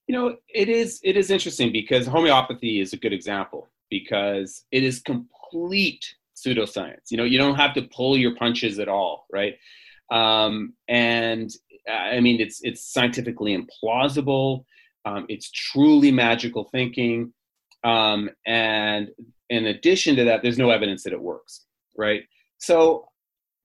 You 0.07 0.15
know, 0.15 0.35
it 0.53 0.67
is 0.67 0.99
it 1.01 1.15
is 1.15 1.31
interesting 1.31 1.71
because 1.71 2.05
homeopathy 2.05 2.81
is 2.81 2.91
a 2.91 2.97
good 2.97 3.13
example 3.13 3.69
because 3.89 4.65
it 4.71 4.83
is 4.83 4.99
complete 4.99 6.05
pseudoscience. 6.35 7.09
You 7.09 7.15
know, 7.15 7.23
you 7.23 7.37
don't 7.37 7.55
have 7.55 7.73
to 7.75 7.83
pull 7.83 8.17
your 8.17 8.35
punches 8.35 8.79
at 8.79 8.89
all, 8.89 9.27
right? 9.31 9.55
Um, 10.11 10.73
and 10.89 11.49
I 11.89 12.19
mean, 12.19 12.41
it's 12.41 12.59
it's 12.63 12.91
scientifically 12.91 13.57
implausible. 13.57 14.65
Um, 15.05 15.25
it's 15.29 15.49
truly 15.49 16.11
magical 16.11 16.65
thinking, 16.65 17.33
um, 17.85 18.29
and 18.45 19.09
in 19.49 19.67
addition 19.67 20.17
to 20.17 20.25
that, 20.25 20.41
there's 20.41 20.57
no 20.57 20.69
evidence 20.69 21.03
that 21.03 21.13
it 21.13 21.21
works, 21.21 21.65
right? 21.97 22.23
So 22.57 23.07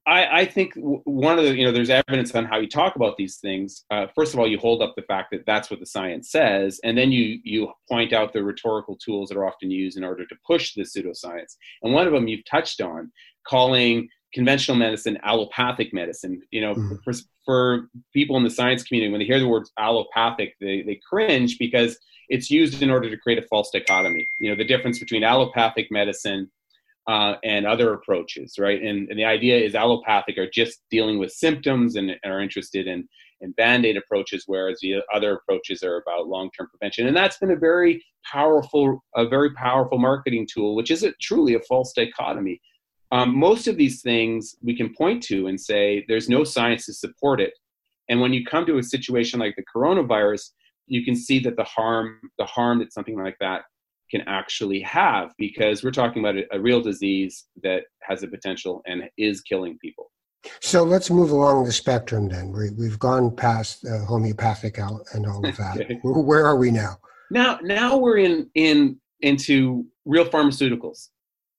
I, 0.08 0.40
I, 0.40 0.44
think 0.46 0.72
one 0.74 1.38
of 1.38 1.44
the, 1.44 1.54
you 1.54 1.66
know, 1.66 1.70
there's 1.70 1.90
evidence 1.90 2.34
on 2.34 2.46
how 2.46 2.58
you 2.58 2.66
talk 2.66 2.96
about 2.96 3.18
these 3.18 3.36
things. 3.36 3.84
Uh, 3.90 4.06
first 4.14 4.32
of 4.32 4.40
all, 4.40 4.48
you 4.48 4.58
hold 4.58 4.80
up 4.80 4.94
the 4.96 5.02
fact 5.02 5.30
that 5.32 5.44
that's 5.46 5.70
what 5.70 5.80
the 5.80 5.86
science 5.86 6.30
says, 6.30 6.80
and 6.82 6.96
then 6.96 7.12
you 7.12 7.38
you 7.44 7.70
point 7.90 8.14
out 8.14 8.32
the 8.32 8.42
rhetorical 8.42 8.96
tools 8.96 9.28
that 9.28 9.36
are 9.36 9.46
often 9.46 9.70
used 9.70 9.98
in 9.98 10.04
order 10.04 10.26
to 10.26 10.34
push 10.46 10.72
the 10.72 10.82
pseudoscience. 10.82 11.56
And 11.82 11.92
one 11.92 12.06
of 12.06 12.14
them 12.14 12.26
you've 12.26 12.46
touched 12.50 12.80
on, 12.80 13.12
calling 13.46 14.08
conventional 14.32 14.78
medicine 14.78 15.18
allopathic 15.24 15.92
medicine. 15.92 16.40
You 16.50 16.62
know, 16.62 16.74
mm-hmm. 16.74 16.96
for, 17.04 17.12
for 17.44 17.88
people 18.14 18.38
in 18.38 18.44
the 18.44 18.50
science 18.50 18.82
community, 18.82 19.12
when 19.12 19.20
they 19.20 19.26
hear 19.26 19.38
the 19.38 19.46
word 19.46 19.68
allopathic, 19.78 20.54
they, 20.58 20.82
they 20.82 20.98
cringe 21.06 21.58
because 21.58 21.98
it's 22.30 22.50
used 22.50 22.82
in 22.82 22.90
order 22.90 23.10
to 23.10 23.16
create 23.18 23.42
a 23.42 23.46
false 23.48 23.70
dichotomy. 23.70 24.26
You 24.40 24.50
know, 24.50 24.56
the 24.56 24.64
difference 24.64 24.98
between 24.98 25.22
allopathic 25.22 25.88
medicine 25.90 26.50
uh, 27.08 27.36
and 27.42 27.66
other 27.66 27.94
approaches, 27.94 28.56
right? 28.58 28.82
And, 28.82 29.08
and, 29.08 29.18
the 29.18 29.24
idea 29.24 29.58
is 29.58 29.74
allopathic 29.74 30.36
are 30.36 30.48
just 30.48 30.82
dealing 30.90 31.18
with 31.18 31.32
symptoms 31.32 31.96
and, 31.96 32.10
and 32.10 32.32
are 32.32 32.40
interested 32.40 32.86
in, 32.86 33.08
in 33.40 33.52
band 33.52 33.86
aid 33.86 33.96
approaches, 33.96 34.44
whereas 34.46 34.78
the 34.82 34.96
other 35.12 35.36
approaches 35.36 35.82
are 35.82 36.02
about 36.02 36.28
long 36.28 36.50
term 36.56 36.68
prevention. 36.68 37.06
And 37.06 37.16
that's 37.16 37.38
been 37.38 37.52
a 37.52 37.56
very 37.56 38.04
powerful, 38.30 39.02
a 39.16 39.26
very 39.26 39.54
powerful 39.54 39.96
marketing 39.96 40.46
tool, 40.52 40.76
which 40.76 40.90
is 40.90 41.02
a, 41.02 41.12
truly 41.22 41.54
a 41.54 41.60
false 41.60 41.94
dichotomy. 41.94 42.60
Um, 43.10 43.34
most 43.34 43.68
of 43.68 43.78
these 43.78 44.02
things 44.02 44.56
we 44.62 44.76
can 44.76 44.94
point 44.94 45.22
to 45.24 45.46
and 45.46 45.58
say 45.58 46.04
there's 46.08 46.28
no 46.28 46.44
science 46.44 46.84
to 46.86 46.92
support 46.92 47.40
it. 47.40 47.54
And 48.10 48.20
when 48.20 48.34
you 48.34 48.44
come 48.44 48.66
to 48.66 48.76
a 48.76 48.82
situation 48.82 49.40
like 49.40 49.56
the 49.56 49.64
coronavirus, 49.74 50.50
you 50.86 51.06
can 51.06 51.16
see 51.16 51.38
that 51.40 51.56
the 51.56 51.64
harm, 51.64 52.20
the 52.36 52.44
harm 52.44 52.80
that 52.80 52.92
something 52.92 53.16
like 53.16 53.36
that 53.40 53.62
can 54.10 54.22
actually 54.22 54.80
have 54.80 55.32
because 55.38 55.82
we're 55.82 55.90
talking 55.90 56.20
about 56.22 56.36
a, 56.36 56.44
a 56.56 56.60
real 56.60 56.80
disease 56.80 57.46
that 57.62 57.84
has 58.02 58.22
a 58.22 58.28
potential 58.28 58.82
and 58.86 59.02
is 59.16 59.40
killing 59.42 59.78
people. 59.78 60.10
So 60.60 60.82
let's 60.82 61.10
move 61.10 61.30
along 61.30 61.64
the 61.64 61.72
spectrum 61.72 62.28
then. 62.28 62.52
We, 62.52 62.88
have 62.88 62.98
gone 62.98 63.34
past 63.34 63.84
uh, 63.84 64.04
homeopathic 64.04 64.78
and 64.78 65.26
all 65.26 65.46
of 65.46 65.56
that. 65.56 65.76
okay. 65.80 65.98
Where 66.02 66.46
are 66.46 66.56
we 66.56 66.70
now? 66.70 66.98
Now, 67.30 67.58
now 67.62 67.96
we're 67.96 68.18
in 68.18 68.50
in 68.54 68.98
into 69.20 69.84
real 70.04 70.24
pharmaceuticals, 70.24 71.08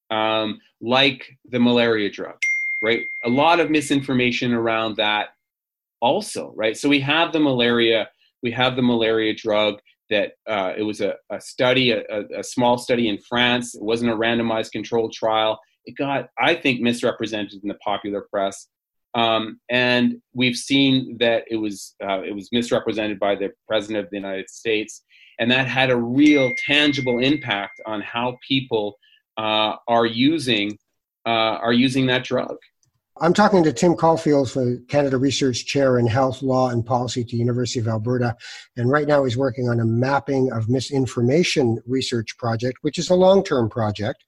um, 0.09 0.59
like 0.81 1.37
the 1.49 1.59
malaria 1.59 2.09
drug, 2.09 2.37
right? 2.81 3.01
A 3.25 3.29
lot 3.29 3.59
of 3.59 3.69
misinformation 3.69 4.53
around 4.53 4.95
that, 4.95 5.29
also, 6.01 6.53
right? 6.55 6.75
So 6.77 6.89
we 6.89 7.01
have 7.01 7.33
the 7.33 7.39
malaria, 7.39 8.09
we 8.41 8.51
have 8.51 8.75
the 8.75 8.81
malaria 8.81 9.35
drug 9.35 9.79
that 10.09 10.33
uh, 10.47 10.73
it 10.77 10.83
was 10.83 11.01
a, 11.01 11.15
a 11.29 11.39
study, 11.39 11.91
a, 11.91 12.03
a, 12.35 12.43
small 12.43 12.77
study 12.77 13.09
in 13.09 13.17
France. 13.17 13.75
It 13.75 13.81
wasn't 13.81 14.11
a 14.11 14.15
randomized 14.15 14.71
controlled 14.71 15.13
trial. 15.13 15.59
It 15.85 15.95
got, 15.95 16.29
I 16.37 16.55
think, 16.55 16.81
misrepresented 16.81 17.61
in 17.61 17.69
the 17.69 17.75
popular 17.75 18.25
press. 18.29 18.67
Um, 19.15 19.59
and 19.69 20.21
we've 20.33 20.55
seen 20.55 21.17
that 21.19 21.43
it 21.49 21.55
was 21.55 21.95
uh, 22.03 22.21
it 22.21 22.33
was 22.33 22.49
misrepresented 22.51 23.19
by 23.19 23.35
the 23.35 23.51
president 23.67 24.05
of 24.05 24.11
the 24.11 24.17
United 24.17 24.49
States, 24.49 25.03
and 25.39 25.49
that 25.49 25.67
had 25.67 25.89
a 25.89 25.97
real 25.97 26.51
tangible 26.67 27.19
impact 27.19 27.81
on 27.87 28.01
how 28.01 28.37
people 28.47 28.97
uh, 29.37 29.75
are 29.87 30.05
using 30.05 30.77
uh, 31.25 31.57
are 31.61 31.73
using 31.73 32.05
that 32.07 32.23
drug. 32.23 32.57
I'm 33.21 33.33
talking 33.33 33.63
to 33.63 33.73
Tim 33.73 33.95
Caulfield 33.95 34.49
for 34.49 34.77
Canada 34.87 35.17
Research 35.17 35.65
Chair 35.65 35.99
in 35.99 36.07
Health 36.07 36.41
Law 36.41 36.69
and 36.69 36.85
Policy 36.85 37.21
at 37.21 37.27
the 37.27 37.37
University 37.37 37.79
of 37.79 37.87
Alberta. 37.87 38.35
And 38.77 38.89
right 38.89 39.07
now 39.07 39.25
he's 39.25 39.35
working 39.35 39.67
on 39.67 39.79
a 39.79 39.85
mapping 39.85 40.51
of 40.53 40.69
misinformation 40.69 41.79
research 41.85 42.37
project, 42.37 42.77
which 42.81 42.97
is 42.97 43.09
a 43.09 43.15
long 43.15 43.43
term 43.43 43.69
project. 43.69 44.23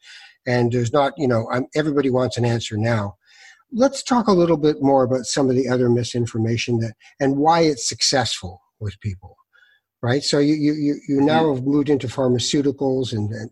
And 0.45 0.71
there's 0.71 0.91
not, 0.91 1.13
you 1.17 1.27
know, 1.27 1.47
I'm, 1.51 1.67
everybody 1.73 2.09
wants 2.09 2.37
an 2.37 2.43
answer 2.43 2.75
now. 2.75 3.15
Let's 3.71 4.03
talk 4.03 4.27
a 4.27 4.33
little 4.33 4.57
bit 4.57 4.81
more 4.81 5.03
about 5.03 5.23
some 5.23 5.49
of 5.49 5.55
the 5.55 5.69
other 5.69 5.89
misinformation 5.89 6.79
that 6.79 6.95
and 7.19 7.37
why 7.37 7.61
it's 7.61 7.87
successful 7.87 8.61
with 8.81 8.99
people, 8.99 9.37
right? 10.01 10.23
So 10.23 10.39
you 10.39 10.55
you 10.55 10.73
you 10.73 11.15
mm-hmm. 11.17 11.25
now 11.25 11.53
have 11.53 11.63
moved 11.63 11.89
into 11.89 12.07
pharmaceuticals 12.07 13.13
and, 13.13 13.31
and 13.31 13.49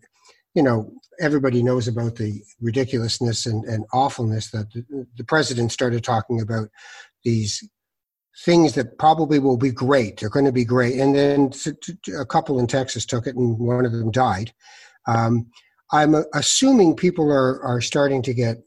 you 0.53 0.63
know, 0.63 0.91
everybody 1.19 1.63
knows 1.63 1.87
about 1.87 2.15
the 2.15 2.41
ridiculousness 2.61 3.45
and, 3.45 3.63
and 3.65 3.85
awfulness 3.93 4.51
that 4.51 4.71
the, 4.71 5.07
the 5.17 5.23
president 5.23 5.71
started 5.71 6.03
talking 6.03 6.41
about 6.41 6.69
these 7.23 7.67
things 8.45 8.73
that 8.75 8.97
probably 8.97 9.39
will 9.39 9.57
be 9.57 9.71
great. 9.71 10.19
They're 10.19 10.29
going 10.29 10.45
to 10.45 10.51
be 10.51 10.65
great. 10.65 10.97
And 10.99 11.15
then 11.15 11.51
a 12.17 12.25
couple 12.25 12.59
in 12.59 12.67
Texas 12.67 13.05
took 13.05 13.27
it, 13.27 13.35
and 13.35 13.59
one 13.59 13.85
of 13.85 13.91
them 13.91 14.11
died. 14.11 14.53
Um, 15.07 15.47
I'm 15.91 16.15
assuming 16.33 16.95
people 16.95 17.31
are, 17.31 17.61
are 17.63 17.81
starting 17.81 18.21
to 18.23 18.33
get 18.33 18.57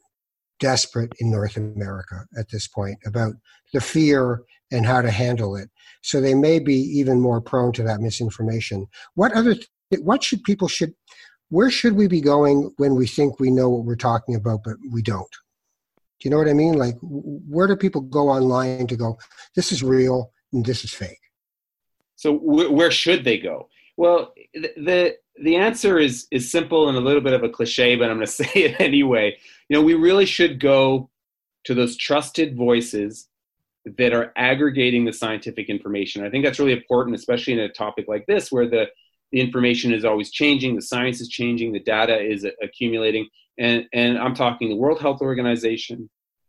desperate 0.61 1.13
in 1.19 1.31
North 1.31 1.57
America 1.57 2.27
at 2.39 2.51
this 2.51 2.69
point 2.69 2.99
about 3.07 3.35
the 3.73 3.81
fear 3.81 4.43
and 4.71 4.87
how 4.87 5.03
to 5.03 5.11
handle 5.11 5.57
it. 5.57 5.69
So 6.03 6.21
they 6.21 6.35
may 6.35 6.59
be 6.59 6.75
even 6.75 7.21
more 7.21 7.41
prone 7.41 7.73
to 7.73 7.83
that 7.85 8.01
misinformation. 8.01 8.87
What 9.15 9.33
other, 9.33 9.57
what 10.01 10.23
should 10.23 10.43
people 10.45 10.69
should, 10.69 10.95
where 11.53 11.71
should 11.71 11.93
we 11.97 12.07
be 12.07 12.23
going 12.23 12.73
when 12.79 12.95
we 12.95 13.07
think 13.07 13.39
we 13.39 13.51
know 13.51 13.69
what 13.69 13.85
we're 13.85 13.95
talking 13.95 14.35
about, 14.35 14.61
but 14.65 14.77
we 14.91 15.03
don't? 15.03 15.31
Do 16.19 16.27
you 16.27 16.31
know 16.31 16.39
what 16.39 16.49
I 16.49 16.55
mean? 16.55 16.79
Like, 16.79 16.95
where 17.03 17.67
do 17.67 17.77
people 17.77 18.01
go 18.01 18.31
online 18.31 18.87
to 18.87 18.97
go, 18.97 19.19
this 19.55 19.71
is 19.71 19.83
real 19.83 20.33
and 20.55 20.65
this 20.65 20.83
is 20.83 20.95
fake? 20.95 21.21
So, 22.17 22.33
where 22.33 22.91
should 22.91 23.25
they 23.25 23.37
go? 23.37 23.69
Well, 23.99 24.33
the 24.55 25.17
the 25.43 25.57
answer 25.57 25.99
is 25.99 26.27
is 26.31 26.51
simple 26.51 26.89
and 26.89 26.97
a 26.97 27.03
little 27.03 27.21
bit 27.21 27.35
of 27.35 27.43
a 27.43 27.51
cliche, 27.51 27.97
but 27.97 28.09
I'm 28.09 28.17
going 28.17 28.27
to 28.27 28.33
say 28.33 28.51
it 28.55 28.81
anyway. 28.81 29.37
You 29.69 29.77
know, 29.77 29.83
we 29.83 29.93
really 29.93 30.25
should 30.25 30.59
go 30.59 31.11
to 31.65 31.75
those 31.75 31.99
trusted 31.99 32.57
voices 32.57 33.29
that 33.99 34.15
are 34.15 34.33
aggregating 34.37 35.05
the 35.05 35.13
scientific 35.13 35.69
information. 35.69 36.25
I 36.25 36.31
think 36.31 36.47
that's 36.47 36.59
really 36.59 36.73
important, 36.73 37.15
especially 37.15 37.53
in 37.53 37.59
a 37.59 37.69
topic 37.69 38.07
like 38.09 38.25
this, 38.25 38.51
where 38.51 38.67
the 38.67 38.87
the 39.33 39.41
information 39.41 39.93
is 39.93 40.05
always 40.05 40.31
changing, 40.31 40.77
the 40.77 40.83
science 40.83 41.21
is 41.21 41.29
changing, 41.29 41.73
the 41.73 41.81
data 41.81 42.21
is 42.21 42.47
accumulating. 42.63 43.27
And, 43.59 43.87
and 43.93 44.19
I'm 44.19 44.35
talking 44.35 44.69
the 44.69 44.77
World 44.77 45.01
Health 45.01 45.21
Organization, 45.21 46.09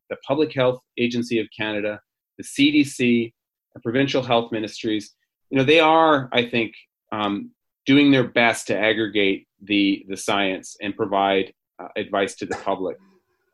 the 0.09 0.17
Public 0.27 0.53
Health 0.53 0.79
Agency 0.97 1.39
of 1.39 1.47
Canada, 1.57 1.99
the 2.37 2.43
CDC, 2.43 3.33
the 3.73 3.79
provincial 3.81 4.21
health 4.21 4.51
ministries. 4.51 5.13
You 5.49 5.57
know, 5.57 5.63
they 5.63 5.79
are, 5.79 6.29
I 6.33 6.45
think, 6.45 6.73
um, 7.11 7.51
doing 7.85 8.11
their 8.11 8.27
best 8.27 8.67
to 8.67 8.77
aggregate 8.77 9.47
the, 9.61 10.05
the 10.09 10.17
science 10.17 10.75
and 10.81 10.95
provide 10.95 11.53
uh, 11.81 11.87
advice 11.95 12.35
to 12.35 12.45
the 12.45 12.55
public. 12.55 12.97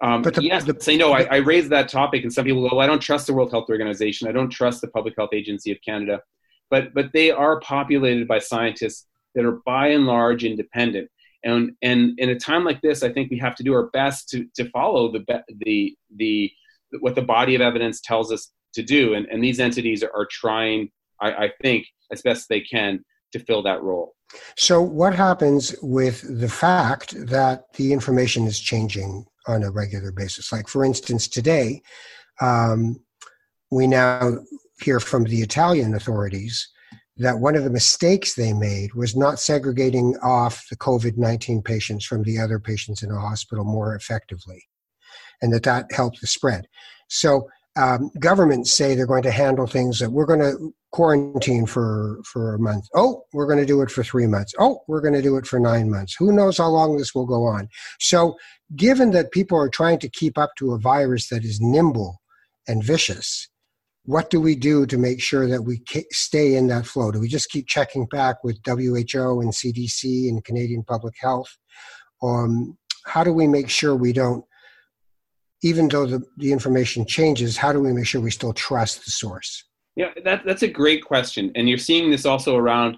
Um, 0.02 0.22
but 0.22 0.34
the, 0.34 0.44
yes, 0.44 0.64
the, 0.64 0.76
say 0.80 0.96
no. 0.96 1.12
I, 1.12 1.24
I 1.24 1.36
raised 1.38 1.70
that 1.72 1.90
topic, 1.90 2.24
and 2.24 2.32
some 2.32 2.46
people 2.46 2.62
go, 2.62 2.78
well, 2.78 2.82
"I 2.82 2.88
don't 2.88 3.02
trust 3.02 3.28
the 3.28 3.34
World 3.34 3.52
Health 3.52 3.70
Organization. 3.70 4.30
I 4.30 4.32
don't 4.32 4.50
trust 4.50 4.80
the 4.80 4.88
Public 4.88 5.14
Health 5.18 5.32
Agency 5.34 5.74
of 5.74 5.78
Canada." 5.86 6.22
But 6.70 6.94
but 6.94 7.12
they 7.12 7.32
are 7.32 7.60
populated 7.60 8.26
by 8.26 8.40
scientists 8.40 9.09
that 9.36 9.46
are 9.46 9.60
by 9.66 9.88
and 9.90 10.06
large 10.06 10.44
independent. 10.44 11.10
And, 11.44 11.72
and 11.82 12.20
in 12.20 12.30
a 12.30 12.40
time 12.40 12.66
like 12.66 12.82
this, 12.82 13.04
I 13.04 13.12
think 13.12 13.32
we 13.32 13.40
have 13.40 13.56
to 13.56 13.64
do 13.64 13.74
our 13.74 13.88
best 13.92 14.30
to, 14.30 14.46
to 14.56 14.70
follow 14.72 15.12
the, 15.12 15.26
the, 15.66 15.96
the, 16.16 16.52
what 17.00 17.16
the 17.16 17.22
body 17.22 17.56
of 17.56 17.62
evidence 17.62 18.02
tells 18.02 18.32
us 18.32 18.52
to 18.74 18.84
do. 18.84 19.14
And, 19.14 19.26
and 19.28 19.44
these 19.44 19.60
entities 19.60 20.04
are, 20.04 20.12
are 20.14 20.28
trying, 20.30 20.90
I, 21.22 21.32
I 21.32 21.52
think, 21.62 21.86
as 22.12 22.22
best 22.22 22.50
they 22.50 22.62
can 22.62 23.04
to 23.32 23.40
fill 23.40 23.64
that 23.64 23.82
role. 23.84 24.16
So, 24.58 24.82
what 24.82 25.16
happens 25.16 25.76
with 25.82 26.40
the 26.40 26.50
fact 26.50 27.16
that 27.28 27.74
the 27.74 27.94
information 27.94 28.46
is 28.46 28.60
changing 28.60 29.26
on 29.48 29.64
a 29.64 29.72
regular 29.72 30.12
basis? 30.12 30.52
Like, 30.52 30.68
for 30.68 30.86
instance, 30.86 31.28
today, 31.28 31.82
um, 32.42 33.00
we 33.72 33.88
now 33.88 34.38
hear 34.82 35.00
from 35.00 35.24
the 35.24 35.42
Italian 35.42 35.96
authorities 35.96 36.70
that 37.20 37.40
one 37.40 37.56
of 37.56 37.66
the 37.66 37.70
mistakes 37.70 38.34
they 38.34 38.54
made 38.54 38.94
was 38.94 39.16
not 39.16 39.40
segregating 39.40 40.18
off 40.24 40.66
the 40.70 40.78
COVID 40.78 41.18
19 41.18 41.62
patients 41.62 42.06
from 42.06 42.24
the 42.24 42.40
other 42.40 42.60
patients 42.60 43.04
in 43.04 43.12
a 43.12 43.20
hospital 43.20 43.66
more 43.66 43.94
effectively, 43.96 44.64
and 45.42 45.54
that 45.54 45.64
that 45.64 45.92
helped 45.92 46.22
the 46.22 46.28
spread. 46.28 46.66
So, 47.10 47.50
um, 47.76 48.10
governments 48.20 48.74
say 48.74 48.96
they're 48.96 49.06
going 49.06 49.24
to 49.24 49.32
handle 49.32 49.68
things 49.68 50.00
that 50.00 50.12
we're 50.12 50.26
going 50.26 50.40
to 50.40 50.74
quarantine 50.92 51.66
for 51.66 52.20
for 52.26 52.56
a 52.56 52.60
month. 52.60 52.86
Oh, 52.96 53.24
we're 53.34 53.46
going 53.46 53.60
to 53.60 53.66
do 53.66 53.82
it 53.82 53.92
for 53.92 54.04
three 54.04 54.28
months. 54.28 54.54
Oh, 54.58 54.80
we're 54.88 55.02
going 55.02 55.14
to 55.14 55.22
do 55.22 55.36
it 55.38 55.46
for 55.46 55.60
nine 55.60 55.92
months. 55.92 56.16
Who 56.18 56.32
knows 56.32 56.58
how 56.58 56.68
long 56.68 56.98
this 56.98 57.14
will 57.14 57.26
go 57.26 57.44
on? 57.44 57.68
So, 58.00 58.38
given 58.76 59.12
that 59.12 59.32
people 59.32 59.58
are 59.58 59.70
trying 59.70 60.00
to 60.00 60.10
keep 60.10 60.38
up 60.38 60.52
to 60.58 60.74
a 60.74 60.80
virus 60.80 61.28
that 61.30 61.44
is 61.44 61.60
nimble 61.60 62.22
and 62.68 62.84
vicious, 62.84 63.50
what 64.06 64.30
do 64.30 64.42
we 64.42 64.56
do 64.56 64.86
to 64.86 64.98
make 64.98 65.22
sure 65.22 65.48
that 65.48 65.62
we 65.62 65.82
stay 66.12 66.56
in 66.56 66.68
that 66.68 66.86
flow? 66.86 67.12
Do 67.12 67.20
we 67.20 67.28
just 67.28 67.50
keep 67.50 67.68
checking 67.68 68.06
back 68.08 68.44
with 68.44 68.60
WHO 68.66 69.42
and 69.42 69.52
CDC 69.52 70.30
and 70.30 70.44
Canadian 70.44 70.84
Public 70.84 71.16
Health? 71.20 71.56
Um, 72.24 72.78
how 73.06 73.24
do 73.24 73.32
we 73.32 73.48
make 73.48 73.70
sure 73.70 73.96
we 73.96 74.14
don't 74.14 74.44
even 75.62 75.88
though 75.88 76.06
the, 76.06 76.24
the 76.38 76.52
information 76.52 77.06
changes, 77.06 77.58
how 77.58 77.74
do 77.74 77.80
we 77.80 77.92
make 77.92 78.06
sure 78.06 78.22
we 78.22 78.32
still 78.32 78.54
trust 78.54 79.04
the 79.06 79.12
source? 79.12 79.66
Yeah, 79.96 80.12
that, 80.24 80.44
that's 80.46 80.64
a 80.64 80.68
great 80.68 81.04
question. 81.04 81.52
And 81.56 81.68
you're 81.68 81.78
seeing 81.78 82.10
this 82.10 82.26
also 82.26 82.56
around 82.56 82.98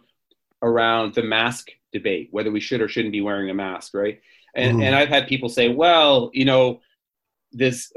around 0.61 1.15
the 1.15 1.23
mask 1.23 1.69
debate, 1.91 2.27
whether 2.31 2.51
we 2.51 2.59
should 2.59 2.81
or 2.81 2.87
shouldn't 2.87 3.11
be 3.11 3.21
wearing 3.21 3.49
a 3.49 3.53
mask, 3.53 3.95
right? 3.95 4.21
And, 4.55 4.77
mm. 4.77 4.83
and 4.83 4.95
I've 4.95 5.09
had 5.09 5.27
people 5.27 5.49
say, 5.49 5.69
well, 5.69 6.29
you 6.33 6.45
know, 6.45 6.81
this 7.51 7.91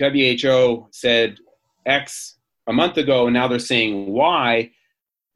WHO 0.00 0.88
said 0.90 1.36
X 1.84 2.37
a 2.68 2.72
month 2.72 2.98
ago, 2.98 3.26
and 3.26 3.34
now 3.34 3.48
they're 3.48 3.58
saying 3.58 4.06
Y. 4.06 4.70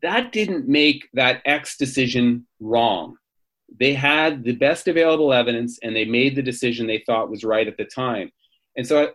That 0.02 0.32
didn't 0.32 0.68
make 0.68 1.08
that 1.14 1.42
X 1.44 1.76
decision 1.76 2.46
wrong. 2.60 3.16
They 3.80 3.94
had 3.94 4.44
the 4.44 4.54
best 4.54 4.86
available 4.86 5.32
evidence 5.32 5.78
and 5.82 5.96
they 5.96 6.04
made 6.04 6.36
the 6.36 6.42
decision 6.42 6.86
they 6.86 7.02
thought 7.06 7.30
was 7.30 7.42
right 7.42 7.66
at 7.66 7.78
the 7.78 7.84
time. 7.84 8.30
And 8.76 8.86
so 8.86 9.12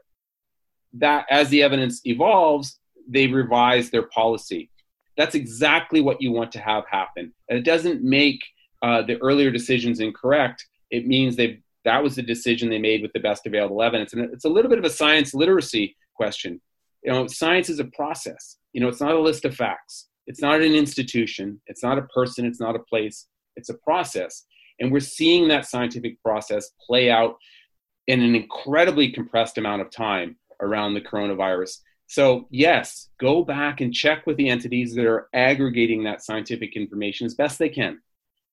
that 0.93 1.25
as 1.29 1.49
the 1.49 1.61
evidence 1.61 2.01
evolves, 2.05 2.79
they 3.07 3.27
revise 3.27 3.89
their 3.89 4.03
policy. 4.03 4.71
That's 5.15 5.35
exactly 5.35 6.01
what 6.01 6.21
you 6.21 6.31
want 6.31 6.51
to 6.53 6.59
have 6.59 6.85
happen. 6.89 7.33
And 7.49 7.59
it 7.59 7.65
doesn't 7.65 8.03
make 8.03 8.39
uh, 8.81 9.03
the 9.03 9.21
earlier 9.21 9.51
decisions 9.51 9.99
incorrect. 9.99 10.65
It 10.89 11.05
means 11.05 11.35
they 11.35 11.61
that 11.85 12.03
was 12.03 12.15
the 12.15 12.21
decision 12.21 12.69
they 12.69 12.79
made 12.79 13.01
with 13.01 13.13
the 13.13 13.19
best 13.19 13.45
available 13.45 13.81
evidence. 13.81 14.11
And 14.13 14.33
it's 14.33 14.43
a 14.45 14.49
little 14.49 14.69
bit 14.69 14.79
of 14.79 14.83
a 14.83 14.89
science 14.89 15.33
literacy 15.33 15.95
question. 16.15 16.59
You 17.07 17.13
know, 17.13 17.25
science 17.25 17.69
is 17.69 17.79
a 17.79 17.85
process. 17.85 18.57
You 18.73 18.81
know, 18.81 18.89
it's 18.89 18.99
not 18.99 19.13
a 19.13 19.19
list 19.19 19.45
of 19.45 19.55
facts. 19.55 20.09
It's 20.27 20.41
not 20.41 20.61
an 20.61 20.73
institution. 20.73 21.61
It's 21.67 21.81
not 21.81 21.97
a 21.97 22.01
person. 22.01 22.45
It's 22.45 22.59
not 22.59 22.75
a 22.75 22.79
place. 22.79 23.27
It's 23.55 23.69
a 23.69 23.75
process. 23.75 24.43
And 24.81 24.91
we're 24.91 24.99
seeing 24.99 25.47
that 25.47 25.65
scientific 25.65 26.21
process 26.21 26.69
play 26.85 27.09
out 27.09 27.37
in 28.07 28.21
an 28.21 28.35
incredibly 28.35 29.09
compressed 29.09 29.57
amount 29.57 29.83
of 29.83 29.89
time 29.89 30.35
around 30.61 30.95
the 30.95 31.01
coronavirus. 31.01 31.77
So, 32.07 32.45
yes, 32.51 33.07
go 33.21 33.41
back 33.41 33.79
and 33.79 33.93
check 33.93 34.27
with 34.27 34.35
the 34.35 34.49
entities 34.49 34.93
that 34.95 35.05
are 35.05 35.29
aggregating 35.33 36.03
that 36.03 36.25
scientific 36.25 36.75
information 36.75 37.25
as 37.25 37.35
best 37.35 37.57
they 37.57 37.69
can. 37.69 38.01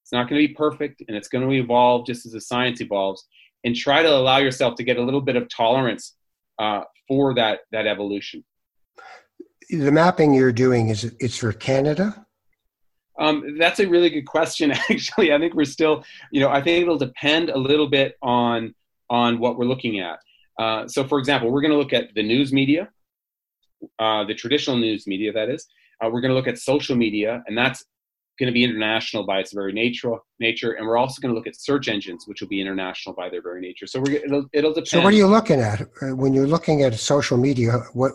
It's 0.05 0.13
not 0.13 0.29
going 0.29 0.41
to 0.41 0.47
be 0.47 0.55
perfect 0.55 1.03
and 1.09 1.17
it's 1.17 1.29
going 1.29 1.45
to 1.45 1.57
evolve 1.57 2.07
just 2.07 2.25
as 2.25 2.31
the 2.31 2.41
science 2.41 2.81
evolves. 2.81 3.27
And 3.65 3.75
try 3.75 4.05
to 4.05 4.15
allow 4.15 4.39
yourself 4.39 4.77
to 4.77 4.85
get 4.85 4.99
a 4.99 5.03
little 5.03 5.23
bit 5.23 5.35
of 5.35 5.49
tolerance 5.49 6.15
uh, 6.59 6.83
for 7.09 7.35
that, 7.35 7.61
that 7.73 7.87
evolution. 7.87 8.45
The 9.71 9.91
mapping 9.91 10.35
you're 10.35 10.53
doing 10.53 10.89
is 10.89 11.05
it's 11.21 11.39
for 11.39 11.53
Canada? 11.53 12.27
Um, 13.19 13.57
that's 13.59 13.81
a 13.81 13.87
really 13.87 14.11
good 14.11 14.27
question. 14.27 14.71
Actually, 14.91 15.33
I 15.33 15.39
think 15.39 15.55
we're 15.55 15.65
still, 15.65 16.05
you 16.31 16.41
know, 16.41 16.49
I 16.49 16.61
think 16.61 16.83
it'll 16.83 16.99
depend 16.99 17.51
a 17.51 17.59
little 17.59 17.89
bit 17.89 18.17
on 18.23 18.75
on 19.11 19.39
what 19.39 19.59
we're 19.59 19.67
looking 19.67 20.01
at. 20.01 20.19
Uh, 20.59 20.89
so, 20.89 21.07
for 21.07 21.19
example, 21.19 21.51
we're 21.51 21.61
going 21.61 21.71
to 21.73 21.77
look 21.77 21.93
at 21.93 22.15
the 22.15 22.23
news 22.23 22.53
media, 22.53 22.89
uh, 23.99 24.25
the 24.25 24.35
traditional 24.35 24.77
news 24.77 25.07
media, 25.07 25.33
that 25.33 25.49
is. 25.49 25.67
Uh, 26.03 26.09
we're 26.11 26.21
going 26.21 26.31
to 26.31 26.35
look 26.35 26.49
at 26.49 26.59
social 26.59 26.97
media, 26.97 27.43
and 27.47 27.57
that's 27.57 27.85
going 28.39 28.49
to 28.49 28.53
be 28.53 28.65
international 28.65 29.25
by 29.25 29.39
its 29.39 29.53
very 29.53 29.73
nature. 29.73 30.17
Nature, 30.41 30.73
and 30.73 30.87
we're 30.87 30.97
also 30.97 31.21
going 31.21 31.33
to 31.33 31.37
look 31.37 31.47
at 31.47 31.57
search 31.57 31.89
engines, 31.89 32.25
which 32.27 32.41
will 32.41 32.49
be 32.49 32.61
international 32.61 33.15
by 33.15 33.29
their 33.29 33.43
very 33.43 33.61
nature. 33.61 33.87
So, 33.87 34.01
we're, 34.01 34.17
it'll, 34.17 34.47
it'll 34.53 34.73
depend. 34.73 34.89
So, 34.89 35.01
what 35.03 35.13
are 35.13 35.17
you 35.17 35.27
looking 35.27 35.61
at 35.61 35.83
uh, 36.03 36.17
when 36.17 36.35
you're 36.35 36.47
looking 36.47 36.83
at 36.83 36.95
social 36.95 37.39
media? 37.39 37.85
What 37.93 38.13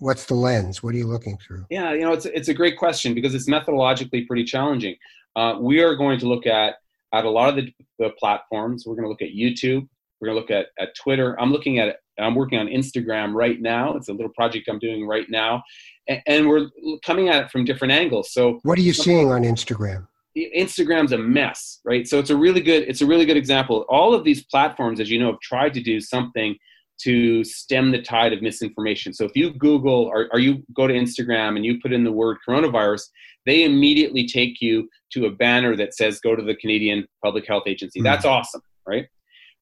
what's 0.00 0.24
the 0.26 0.34
lens? 0.34 0.82
What 0.82 0.94
are 0.94 0.98
you 0.98 1.06
looking 1.06 1.38
through? 1.38 1.66
Yeah, 1.70 1.92
you 1.92 2.00
know, 2.00 2.12
it's 2.12 2.26
it's 2.26 2.48
a 2.48 2.54
great 2.54 2.76
question 2.76 3.14
because 3.14 3.34
it's 3.34 3.48
methodologically 3.48 4.26
pretty 4.26 4.44
challenging. 4.44 4.96
Uh, 5.36 5.56
we 5.60 5.80
are 5.80 5.94
going 5.94 6.18
to 6.18 6.26
look 6.26 6.46
at 6.46 6.74
at 7.12 7.24
a 7.24 7.30
lot 7.30 7.48
of 7.48 7.56
the, 7.56 7.72
the 7.98 8.10
platforms. 8.18 8.84
We're 8.86 8.94
going 8.94 9.04
to 9.04 9.08
look 9.08 9.22
at 9.22 9.30
YouTube. 9.30 9.88
We're 10.20 10.28
going 10.28 10.36
to 10.36 10.40
look 10.40 10.50
at, 10.50 10.66
at 10.82 10.94
Twitter. 10.94 11.40
I'm 11.40 11.52
looking 11.52 11.78
at 11.78 11.96
I'm 12.18 12.34
working 12.34 12.58
on 12.58 12.66
Instagram 12.66 13.32
right 13.34 13.60
now. 13.60 13.96
It's 13.96 14.08
a 14.08 14.12
little 14.12 14.32
project 14.32 14.68
I'm 14.68 14.78
doing 14.78 15.06
right 15.06 15.28
now. 15.30 15.62
And, 16.06 16.20
and 16.26 16.48
we're 16.48 16.68
coming 17.04 17.28
at 17.28 17.44
it 17.44 17.50
from 17.50 17.64
different 17.64 17.92
angles. 17.92 18.32
So 18.32 18.60
what 18.62 18.78
are 18.78 18.82
you 18.82 18.92
seeing 18.92 19.32
on 19.32 19.42
Instagram? 19.42 20.06
Instagram's 20.36 21.12
a 21.12 21.18
mess, 21.18 21.80
right? 21.84 22.06
So 22.06 22.18
it's 22.18 22.30
a 22.30 22.36
really 22.36 22.60
good 22.60 22.84
it's 22.84 23.00
a 23.00 23.06
really 23.06 23.24
good 23.24 23.36
example. 23.36 23.84
All 23.88 24.14
of 24.14 24.24
these 24.24 24.44
platforms, 24.44 25.00
as 25.00 25.10
you 25.10 25.18
know, 25.18 25.32
have 25.32 25.40
tried 25.40 25.74
to 25.74 25.82
do 25.82 26.00
something 26.00 26.56
to 27.02 27.42
stem 27.44 27.90
the 27.90 28.02
tide 28.02 28.32
of 28.32 28.42
misinformation. 28.42 29.12
So 29.12 29.24
if 29.24 29.32
you 29.34 29.52
Google 29.54 30.04
or, 30.04 30.28
or, 30.32 30.38
you 30.38 30.62
go 30.74 30.86
to 30.86 30.92
Instagram 30.92 31.56
and 31.56 31.64
you 31.64 31.80
put 31.80 31.94
in 31.94 32.04
the 32.04 32.12
word 32.12 32.36
coronavirus, 32.46 33.04
they 33.46 33.64
immediately 33.64 34.26
take 34.26 34.60
you 34.60 34.86
to 35.12 35.24
a 35.24 35.30
banner 35.30 35.74
that 35.76 35.94
says 35.94 36.20
go 36.20 36.36
to 36.36 36.42
the 36.42 36.54
Canadian 36.56 37.06
Public 37.24 37.46
Health 37.46 37.62
Agency. 37.66 38.00
Mm. 38.00 38.04
That's 38.04 38.26
awesome, 38.26 38.60
right? 38.86 39.06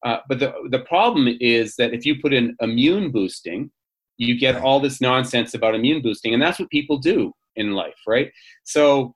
Uh, 0.05 0.19
but 0.29 0.39
the, 0.39 0.53
the 0.71 0.81
problem 0.81 1.29
is 1.41 1.77
that 1.77 1.93
if 1.93 2.07
you 2.07 2.21
put 2.21 2.33
in 2.33 2.57
immune 2.61 3.11
boosting, 3.11 3.71
you 4.17 4.39
get 4.39 4.57
all 4.57 4.81
this 4.81 5.01
nonsense 5.01 5.55
about 5.55 5.75
immune 5.75 6.03
boosting, 6.03 6.35
and 6.35 6.43
that's 6.43 6.59
what 6.59 6.71
people 6.71 6.99
do 6.99 7.33
in 7.57 7.73
life, 7.73 8.01
right? 8.07 8.31
So 8.65 9.15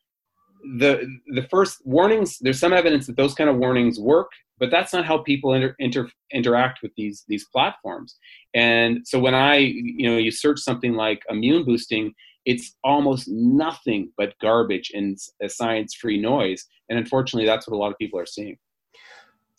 the 0.79 1.07
the 1.29 1.43
first 1.51 1.79
warnings, 1.85 2.39
there's 2.41 2.61
some 2.61 2.73
evidence 2.73 3.07
that 3.07 3.17
those 3.17 3.35
kind 3.35 3.51
of 3.51 3.57
warnings 3.57 3.99
work, 3.99 4.31
but 4.59 4.71
that's 4.71 4.93
not 4.93 5.05
how 5.05 5.19
people 5.19 5.55
inter, 5.55 5.75
inter, 5.81 6.09
interact 6.33 6.81
with 6.83 6.93
these 6.97 7.25
these 7.27 7.47
platforms. 7.53 8.17
And 8.55 9.01
so 9.05 9.19
when 9.19 9.35
I, 9.35 9.57
you 9.57 10.09
know, 10.09 10.19
you 10.19 10.31
search 10.31 10.61
something 10.61 10.95
like 10.95 11.23
immune 11.29 11.65
boosting, 11.65 12.15
it's 12.45 12.77
almost 12.85 13.29
nothing 13.29 14.13
but 14.17 14.35
garbage 14.41 14.93
and 14.95 15.19
science-free 15.47 16.21
noise. 16.21 16.65
And 16.89 16.99
unfortunately, 16.99 17.47
that's 17.47 17.67
what 17.67 17.77
a 17.77 17.79
lot 17.79 17.91
of 17.91 17.99
people 17.99 18.21
are 18.21 18.27
seeing 18.27 18.57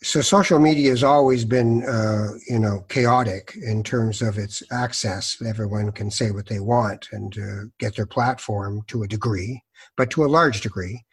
so 0.04 0.20
social 0.20 0.58
media 0.58 0.90
has 0.90 1.02
always 1.02 1.46
been 1.46 1.82
uh, 1.84 2.32
you 2.46 2.58
know 2.58 2.84
chaotic 2.88 3.56
in 3.62 3.82
terms 3.82 4.20
of 4.20 4.36
its 4.36 4.62
access. 4.70 5.40
Everyone 5.44 5.92
can 5.92 6.10
say 6.10 6.30
what 6.30 6.46
they 6.46 6.60
want 6.60 7.08
and 7.10 7.36
uh, 7.38 7.64
get 7.78 7.96
their 7.96 8.06
platform 8.06 8.82
to 8.88 9.02
a 9.02 9.08
degree 9.08 9.62
but 9.96 10.10
to 10.10 10.24
a 10.24 10.26
large 10.26 10.60
degree. 10.60 11.04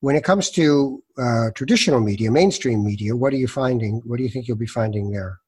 When 0.00 0.16
it 0.16 0.24
comes 0.24 0.50
to 0.52 1.02
uh, 1.18 1.50
traditional 1.54 2.00
media 2.00 2.30
mainstream 2.30 2.84
media 2.84 3.14
what 3.14 3.32
are 3.32 3.36
you 3.36 3.46
finding? 3.46 4.02
What 4.04 4.16
do 4.16 4.24
you 4.24 4.28
think 4.28 4.48
you'll 4.48 4.56
be 4.56 4.66
finding 4.66 5.12
there? 5.12 5.38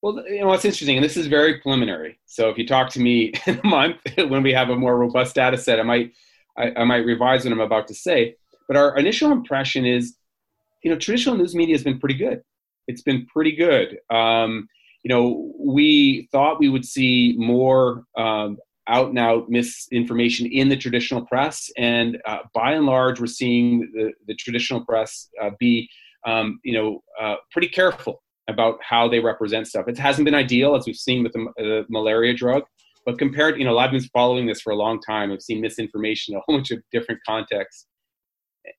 Well 0.00 0.24
you 0.26 0.40
know 0.40 0.46
what's 0.46 0.64
interesting 0.64 0.96
and 0.96 1.04
this 1.04 1.18
is 1.18 1.26
very 1.26 1.60
preliminary. 1.60 2.18
So 2.24 2.48
if 2.48 2.56
you 2.56 2.66
talk 2.66 2.88
to 2.92 3.00
me 3.00 3.34
in 3.46 3.60
a 3.62 3.66
month 3.66 3.98
when 4.16 4.42
we 4.42 4.54
have 4.54 4.70
a 4.70 4.76
more 4.76 4.96
robust 4.96 5.34
data 5.34 5.58
set 5.58 5.78
i 5.78 5.82
might 5.82 6.12
I, 6.56 6.72
I 6.78 6.84
might 6.84 7.04
revise 7.04 7.44
what 7.44 7.52
i'm 7.52 7.60
about 7.60 7.88
to 7.88 7.94
say. 7.94 8.36
But 8.66 8.78
our 8.78 8.96
initial 8.96 9.32
impression 9.32 9.84
is 9.84 10.17
you 10.82 10.90
know, 10.90 10.98
traditional 10.98 11.36
news 11.36 11.54
media 11.54 11.74
has 11.74 11.84
been 11.84 11.98
pretty 11.98 12.14
good. 12.16 12.42
It's 12.86 13.02
been 13.02 13.26
pretty 13.26 13.52
good. 13.52 13.98
Um, 14.10 14.68
you 15.02 15.08
know, 15.08 15.52
we 15.58 16.28
thought 16.32 16.58
we 16.58 16.68
would 16.68 16.84
see 16.84 17.34
more 17.38 18.04
um, 18.16 18.58
out 18.88 19.10
and 19.10 19.18
out 19.18 19.48
misinformation 19.48 20.46
in 20.46 20.68
the 20.68 20.76
traditional 20.76 21.24
press, 21.26 21.70
and 21.76 22.18
uh, 22.26 22.38
by 22.54 22.72
and 22.72 22.86
large, 22.86 23.20
we're 23.20 23.26
seeing 23.26 23.90
the, 23.92 24.12
the 24.26 24.34
traditional 24.34 24.84
press 24.84 25.28
uh, 25.42 25.50
be, 25.58 25.88
um, 26.26 26.58
you 26.64 26.72
know, 26.72 27.02
uh, 27.20 27.36
pretty 27.52 27.68
careful 27.68 28.22
about 28.48 28.78
how 28.82 29.06
they 29.06 29.20
represent 29.20 29.66
stuff. 29.66 29.86
It 29.88 29.98
hasn't 29.98 30.24
been 30.24 30.34
ideal, 30.34 30.74
as 30.74 30.86
we've 30.86 30.96
seen 30.96 31.22
with 31.22 31.32
the, 31.32 31.46
the 31.58 31.84
malaria 31.90 32.32
drug, 32.32 32.62
but 33.04 33.18
compared, 33.18 33.58
you 33.58 33.64
know, 33.64 33.78
I've 33.78 33.90
been 33.90 34.00
following 34.00 34.46
this 34.46 34.62
for 34.62 34.72
a 34.72 34.76
long 34.76 35.00
time. 35.00 35.30
I've 35.30 35.42
seen 35.42 35.60
misinformation 35.60 36.34
in 36.34 36.38
a 36.38 36.42
whole 36.46 36.56
bunch 36.56 36.70
of 36.70 36.82
different 36.90 37.20
contexts 37.26 37.86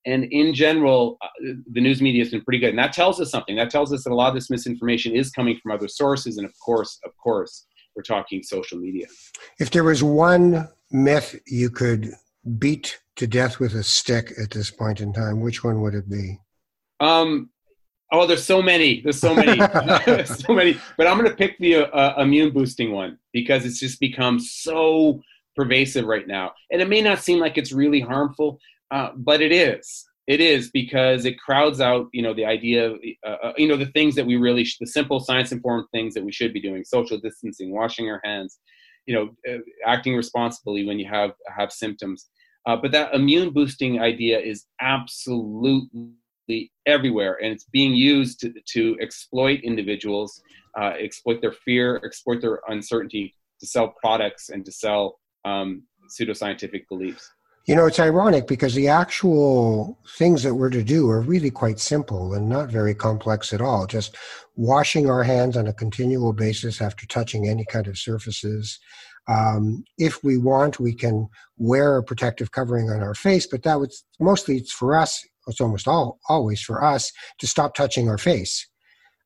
and 0.06 0.26
in 0.26 0.54
general, 0.54 1.18
uh, 1.22 1.28
the 1.72 1.82
news 1.82 2.02
media 2.02 2.24
has 2.24 2.32
been 2.32 2.42
pretty 2.42 2.60
good, 2.60 2.70
and 2.70 2.80
that 2.80 2.94
tells 2.94 3.20
us 3.20 3.32
something. 3.32 3.56
That 3.56 3.70
tells 3.70 3.94
us 3.94 4.04
that 4.04 4.12
a 4.12 4.16
lot 4.16 4.30
of 4.30 4.36
this 4.36 4.50
misinformation 4.50 5.16
is 5.16 5.32
coming 5.32 5.58
from 5.62 5.72
other 5.72 5.88
sources, 5.88 6.38
and 6.38 6.46
of 6.46 6.54
course, 6.64 7.00
of 7.06 7.12
course, 7.18 7.66
we're 7.96 8.04
talking 8.04 8.44
social 8.44 8.78
media. 8.78 9.08
If 9.60 9.72
there 9.72 9.84
was 9.84 10.04
one 10.04 10.70
myth 10.92 11.40
you 11.48 11.70
could 11.70 12.14
beat 12.58 13.00
to 13.18 13.28
death 13.28 13.60
with 13.60 13.74
a 13.74 13.84
stick 13.84 14.34
at 14.42 14.52
this 14.52 14.72
point 14.72 15.02
in 15.02 15.14
time, 15.14 15.42
which 15.42 15.64
one 15.64 15.82
would 15.82 15.94
it 15.94 16.10
be? 16.10 16.40
Um, 17.00 17.50
oh, 18.12 18.26
there's 18.26 18.46
so 18.46 18.62
many. 18.62 19.02
There's 19.02 19.20
so 19.20 19.36
many, 19.36 19.60
so 20.26 20.54
many. 20.54 20.80
But 20.98 21.08
I'm 21.08 21.18
going 21.18 21.30
to 21.30 21.36
pick 21.36 21.58
the 21.60 21.94
uh, 21.94 22.22
immune 22.22 22.54
boosting 22.54 22.92
one 22.92 23.18
because 23.34 23.66
it's 23.66 23.80
just 23.80 24.00
become 24.00 24.40
so 24.40 25.22
pervasive 25.56 26.06
right 26.06 26.28
now, 26.28 26.54
and 26.72 26.82
it 26.82 26.88
may 26.88 27.02
not 27.02 27.20
seem 27.20 27.40
like 27.40 27.58
it's 27.58 27.74
really 27.74 28.00
harmful, 28.00 28.60
uh, 28.92 29.10
but 29.16 29.42
it 29.42 29.52
is. 29.52 30.06
It 30.28 30.42
is 30.42 30.70
because 30.70 31.26
it 31.26 31.40
crowds 31.40 31.82
out, 31.82 32.08
you 32.14 32.22
know, 32.22 32.36
the 32.36 32.46
idea 32.46 32.92
of, 32.92 33.00
uh, 33.26 33.38
uh, 33.48 33.54
you 33.58 33.68
know, 33.68 33.78
the 33.78 33.88
things 33.88 34.14
that 34.14 34.28
we 34.28 34.36
really, 34.36 34.64
sh- 34.64 34.78
the 34.80 34.86
simple 34.86 35.20
science-informed 35.20 35.88
things 35.92 36.14
that 36.14 36.24
we 36.24 36.32
should 36.32 36.54
be 36.54 36.62
doing: 36.62 36.84
social 36.84 37.18
distancing, 37.18 37.74
washing 37.74 38.08
our 38.10 38.22
hands, 38.24 38.60
you 39.08 39.16
know, 39.16 39.30
uh, 39.52 39.58
acting 39.88 40.16
responsibly 40.16 40.86
when 40.86 41.00
you 41.00 41.08
have 41.10 41.32
have 41.58 41.72
symptoms. 41.72 42.30
Uh, 42.68 42.76
but 42.76 42.92
that 42.92 43.14
immune 43.16 43.52
boosting 43.52 44.00
idea 44.00 44.40
is 44.40 44.66
absolutely 44.82 46.72
everywhere, 46.86 47.40
and 47.42 47.52
it's 47.52 47.66
being 47.66 47.96
used 47.96 48.40
to, 48.42 48.54
to 48.74 48.98
exploit 49.02 49.60
individuals, 49.62 50.40
uh, 50.80 50.94
exploit 51.00 51.42
their 51.42 51.54
fear, 51.54 52.00
exploit 52.06 52.40
their 52.42 52.60
uncertainty 52.68 53.36
to 53.60 53.66
sell 53.66 53.96
products 54.00 54.50
and 54.50 54.64
to 54.66 54.72
sell 54.72 55.20
um, 55.46 55.84
pseudoscientific 56.10 56.88
beliefs. 56.88 57.32
You 57.70 57.76
know, 57.76 57.86
it's 57.86 58.00
ironic 58.00 58.48
because 58.48 58.74
the 58.74 58.88
actual 58.88 60.00
things 60.18 60.42
that 60.42 60.56
we're 60.56 60.72
to 60.72 60.82
do 60.82 61.08
are 61.12 61.22
really 61.22 61.52
quite 61.52 61.80
simple 61.80 62.34
and 62.34 62.50
not 62.50 62.72
very 62.72 62.96
complex 62.96 63.54
at 63.54 63.62
all. 63.62 63.86
Just 63.86 64.18
washing 64.56 65.08
our 65.08 65.22
hands 65.22 65.56
on 65.56 65.68
a 65.68 65.74
continual 65.74 66.34
basis 66.34 66.82
after 66.82 67.06
touching 67.06 67.48
any 67.48 67.64
kind 67.66 67.86
of 67.86 67.96
surfaces. 67.96 68.80
Um, 69.28 69.84
if 70.00 70.24
we 70.24 70.36
want, 70.36 70.80
we 70.80 70.96
can 70.96 71.30
wear 71.58 71.98
a 71.98 72.04
protective 72.04 72.52
covering 72.52 72.90
on 72.90 73.04
our 73.04 73.14
face, 73.14 73.46
but 73.46 73.62
that 73.62 73.80
would 73.80 73.92
mostly 74.20 74.58
it's 74.58 74.74
for 74.74 74.96
us. 74.96 75.24
It's 75.46 75.62
almost 75.62 75.88
all 75.88 76.20
always 76.28 76.64
for 76.64 76.84
us 76.84 77.12
to 77.38 77.46
stop 77.46 77.76
touching 77.76 78.10
our 78.10 78.18
face. 78.18 78.68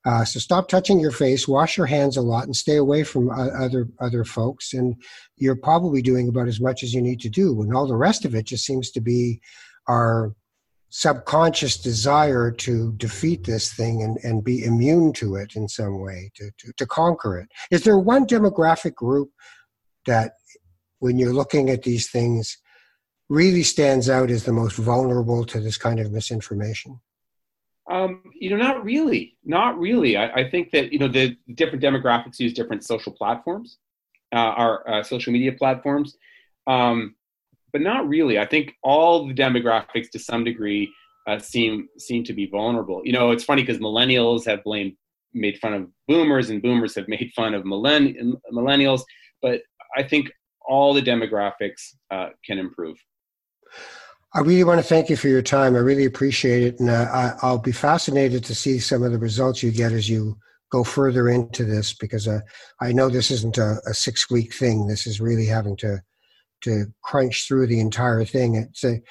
Uh, 0.05 0.25
so 0.25 0.39
stop 0.39 0.67
touching 0.67 0.99
your 0.99 1.11
face, 1.11 1.47
wash 1.47 1.77
your 1.77 1.85
hands 1.85 2.17
a 2.17 2.21
lot, 2.21 2.43
and 2.43 2.55
stay 2.55 2.75
away 2.75 3.03
from 3.03 3.29
uh, 3.29 3.47
other 3.57 3.87
other 3.99 4.25
folks. 4.25 4.73
And 4.73 4.95
you're 5.37 5.55
probably 5.55 6.01
doing 6.01 6.27
about 6.27 6.47
as 6.47 6.59
much 6.59 6.83
as 6.83 6.93
you 6.93 7.01
need 7.01 7.21
to 7.21 7.29
do. 7.29 7.61
And 7.61 7.73
all 7.73 7.87
the 7.87 7.95
rest 7.95 8.25
of 8.25 8.35
it 8.35 8.45
just 8.45 8.65
seems 8.65 8.91
to 8.91 9.01
be 9.01 9.39
our 9.87 10.35
subconscious 10.89 11.77
desire 11.77 12.51
to 12.51 12.93
defeat 12.97 13.45
this 13.45 13.73
thing 13.73 14.03
and, 14.03 14.17
and 14.23 14.43
be 14.43 14.63
immune 14.63 15.11
to 15.13 15.35
it 15.35 15.55
in 15.55 15.67
some 15.67 15.99
way, 15.99 16.31
to, 16.35 16.51
to, 16.59 16.71
to 16.73 16.85
conquer 16.85 17.39
it. 17.39 17.49
Is 17.71 17.83
there 17.83 17.97
one 17.97 18.27
demographic 18.27 18.93
group 18.93 19.31
that, 20.05 20.33
when 20.99 21.17
you're 21.17 21.33
looking 21.33 21.69
at 21.71 21.81
these 21.81 22.11
things, 22.11 22.57
really 23.27 23.63
stands 23.63 24.07
out 24.07 24.29
as 24.29 24.43
the 24.43 24.53
most 24.53 24.75
vulnerable 24.75 25.45
to 25.45 25.59
this 25.59 25.77
kind 25.77 25.99
of 25.99 26.11
misinformation? 26.11 26.99
Um, 27.89 28.21
you 28.43 28.49
know, 28.49 28.58
not 28.58 28.84
really, 28.84 29.38
not 29.45 29.79
really. 29.79 30.17
I, 30.17 30.41
I, 30.41 30.49
think 30.49 30.71
that 30.71 30.91
you 30.91 30.99
know 30.99 31.08
the 31.08 31.38
different 31.53 31.82
demographics 31.82 32.39
use 32.39 32.51
different 32.51 32.84
social 32.84 33.13
platforms, 33.13 33.77
uh, 34.36 34.51
our 34.62 34.89
uh, 34.89 35.01
social 35.01 35.32
media 35.32 35.53
platforms, 35.53 36.17
um, 36.67 37.15
but 37.71 37.79
not 37.79 38.06
really. 38.06 38.38
I 38.38 38.45
think 38.45 38.73
all 38.84 39.25
the 39.25 39.34
demographics, 39.34 40.10
to 40.10 40.19
some 40.19 40.43
degree, 40.43 40.91
uh, 41.25 41.39
seem 41.39 41.88
seem 41.97 42.25
to 42.25 42.34
be 42.34 42.45
vulnerable. 42.47 43.01
You 43.06 43.13
know, 43.13 43.32
it's 43.32 43.45
funny 43.45 43.63
because 43.63 43.77
millennials 43.77 44.45
have 44.45 44.62
blamed, 44.65 44.97
made 45.34 45.58
fun 45.60 45.73
of 45.73 45.88
boomers, 46.10 46.49
and 46.49 46.62
boomers 46.62 46.95
have 46.95 47.08
made 47.15 47.32
fun 47.34 47.53
of 47.53 47.63
millenn- 47.63 48.34
millennials. 48.51 49.03
But 49.41 49.62
I 49.95 50.03
think 50.03 50.29
all 50.67 50.93
the 50.93 51.01
demographics 51.01 51.95
uh, 52.12 52.32
can 52.45 52.60
improve. 52.60 52.97
I 54.35 54.39
really 54.39 54.63
want 54.63 54.79
to 54.79 54.87
thank 54.87 55.09
you 55.09 55.15
for 55.15 55.27
your 55.27 55.43
time. 55.43 55.75
I 55.75 55.79
really 55.79 56.05
appreciate 56.05 56.63
it. 56.63 56.79
And 56.79 56.89
uh, 56.89 57.35
I, 57.41 57.51
will 57.51 57.59
be 57.59 57.71
fascinated 57.71 58.43
to 58.45 58.55
see 58.55 58.79
some 58.79 59.03
of 59.03 59.11
the 59.11 59.19
results 59.19 59.61
you 59.61 59.71
get 59.71 59.91
as 59.91 60.09
you 60.09 60.37
go 60.71 60.83
further 60.83 61.29
into 61.29 61.63
this 61.63 61.93
because 61.93 62.27
uh, 62.27 62.39
I 62.81 62.93
know 62.93 63.09
this 63.09 63.29
isn't 63.29 63.59
a, 63.59 63.77
a, 63.85 63.93
six 63.93 64.31
week 64.31 64.51
thing. 64.51 64.87
This 64.87 65.05
is 65.05 65.21
really 65.21 65.45
having 65.45 65.77
to 65.77 66.01
to 66.61 66.85
crunch 67.03 67.47
through 67.47 67.67
the 67.67 67.79
entire 67.79 68.25
thing. 68.25 68.55
It's 68.55 68.83
a, 68.83 69.01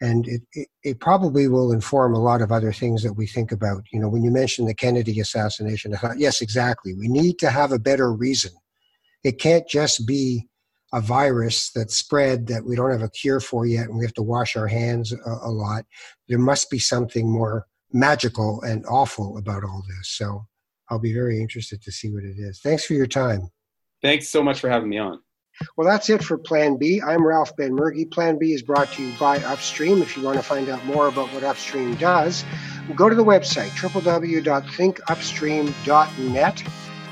and 0.00 0.26
it, 0.26 0.42
it, 0.54 0.68
it 0.82 1.00
probably 1.00 1.46
will 1.46 1.70
inform 1.70 2.14
a 2.14 2.18
lot 2.18 2.42
of 2.42 2.50
other 2.50 2.72
things 2.72 3.04
that 3.04 3.12
we 3.12 3.26
think 3.26 3.52
about. 3.52 3.84
You 3.92 4.00
know, 4.00 4.08
when 4.08 4.24
you 4.24 4.30
mentioned 4.32 4.66
the 4.66 4.74
Kennedy 4.74 5.20
assassination, 5.20 5.94
I 5.94 5.98
thought, 5.98 6.18
yes, 6.18 6.40
exactly. 6.40 6.94
We 6.94 7.06
need 7.06 7.38
to 7.38 7.50
have 7.50 7.70
a 7.70 7.78
better 7.78 8.12
reason. 8.12 8.50
It 9.22 9.38
can't 9.38 9.68
just 9.68 10.06
be 10.06 10.48
a 10.92 11.00
virus 11.00 11.70
that's 11.70 11.96
spread 11.96 12.46
that 12.48 12.64
we 12.64 12.76
don't 12.76 12.90
have 12.90 13.02
a 13.02 13.08
cure 13.08 13.40
for 13.40 13.66
yet 13.66 13.88
and 13.88 13.98
we 13.98 14.04
have 14.04 14.14
to 14.14 14.22
wash 14.22 14.56
our 14.56 14.66
hands 14.66 15.12
a, 15.12 15.30
a, 15.42 15.50
lot. 15.50 15.84
There 16.28 16.38
must 16.38 16.70
be 16.70 16.78
something 16.78 17.30
more 17.30 17.66
magical 17.92 18.62
and 18.62 18.84
awful 18.86 19.38
about 19.38 19.64
all 19.64 19.82
this. 19.88 20.10
So 20.10 20.46
I'll 20.90 20.98
be 20.98 21.14
very 21.14 21.40
interested 21.40 21.82
to 21.82 21.92
see 21.92 22.10
what 22.10 22.24
it 22.24 22.36
is. 22.38 22.60
Thanks 22.60 22.84
for 22.84 22.92
your 22.92 23.06
time. 23.06 23.48
Thanks 24.02 24.28
so 24.28 24.42
much 24.42 24.60
for 24.60 24.68
having 24.68 24.90
me 24.90 24.98
on. 24.98 25.20
Well, 25.76 25.86
that's 25.86 26.08
it 26.10 26.24
for 26.24 26.38
Plan 26.38 26.78
B. 26.78 27.00
I'm 27.00 27.24
Ralph 27.26 27.56
Benmergui. 27.56 28.10
Plan 28.10 28.38
B 28.38 28.52
is 28.52 28.62
brought 28.62 28.90
to 28.92 29.02
you 29.02 29.12
by 29.18 29.38
Upstream. 29.38 30.02
If 30.02 30.16
you 30.16 30.22
want 30.22 30.36
to 30.38 30.42
find 30.42 30.68
out 30.68 30.84
more 30.86 31.08
about 31.08 31.32
what 31.32 31.42
Upstream 31.44 31.94
does, 31.96 32.44
go 32.96 33.08
to 33.08 33.14
the 33.14 33.24
website 33.24 33.70
www.thinkupstream.net 33.70 36.62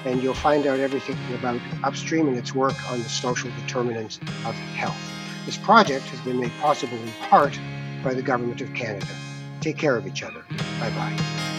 and 0.04 0.22
you'll 0.22 0.34
find 0.34 0.66
out 0.66 0.80
everything 0.80 1.16
about 1.34 1.60
Upstream 1.84 2.28
and 2.28 2.36
its 2.36 2.54
work 2.54 2.74
on 2.90 3.02
the 3.02 3.08
social 3.08 3.50
determinants 3.60 4.18
of 4.46 4.54
health. 4.74 4.98
This 5.46 5.56
project 5.56 6.06
has 6.06 6.20
been 6.20 6.40
made 6.40 6.52
possible 6.60 6.96
in 6.98 7.10
part 7.28 7.58
by 8.02 8.14
the 8.14 8.22
Government 8.22 8.60
of 8.60 8.72
Canada. 8.74 9.06
Take 9.60 9.76
care 9.76 9.96
of 9.96 10.06
each 10.06 10.22
other. 10.22 10.44
Bye 10.78 10.90
bye. 10.90 11.49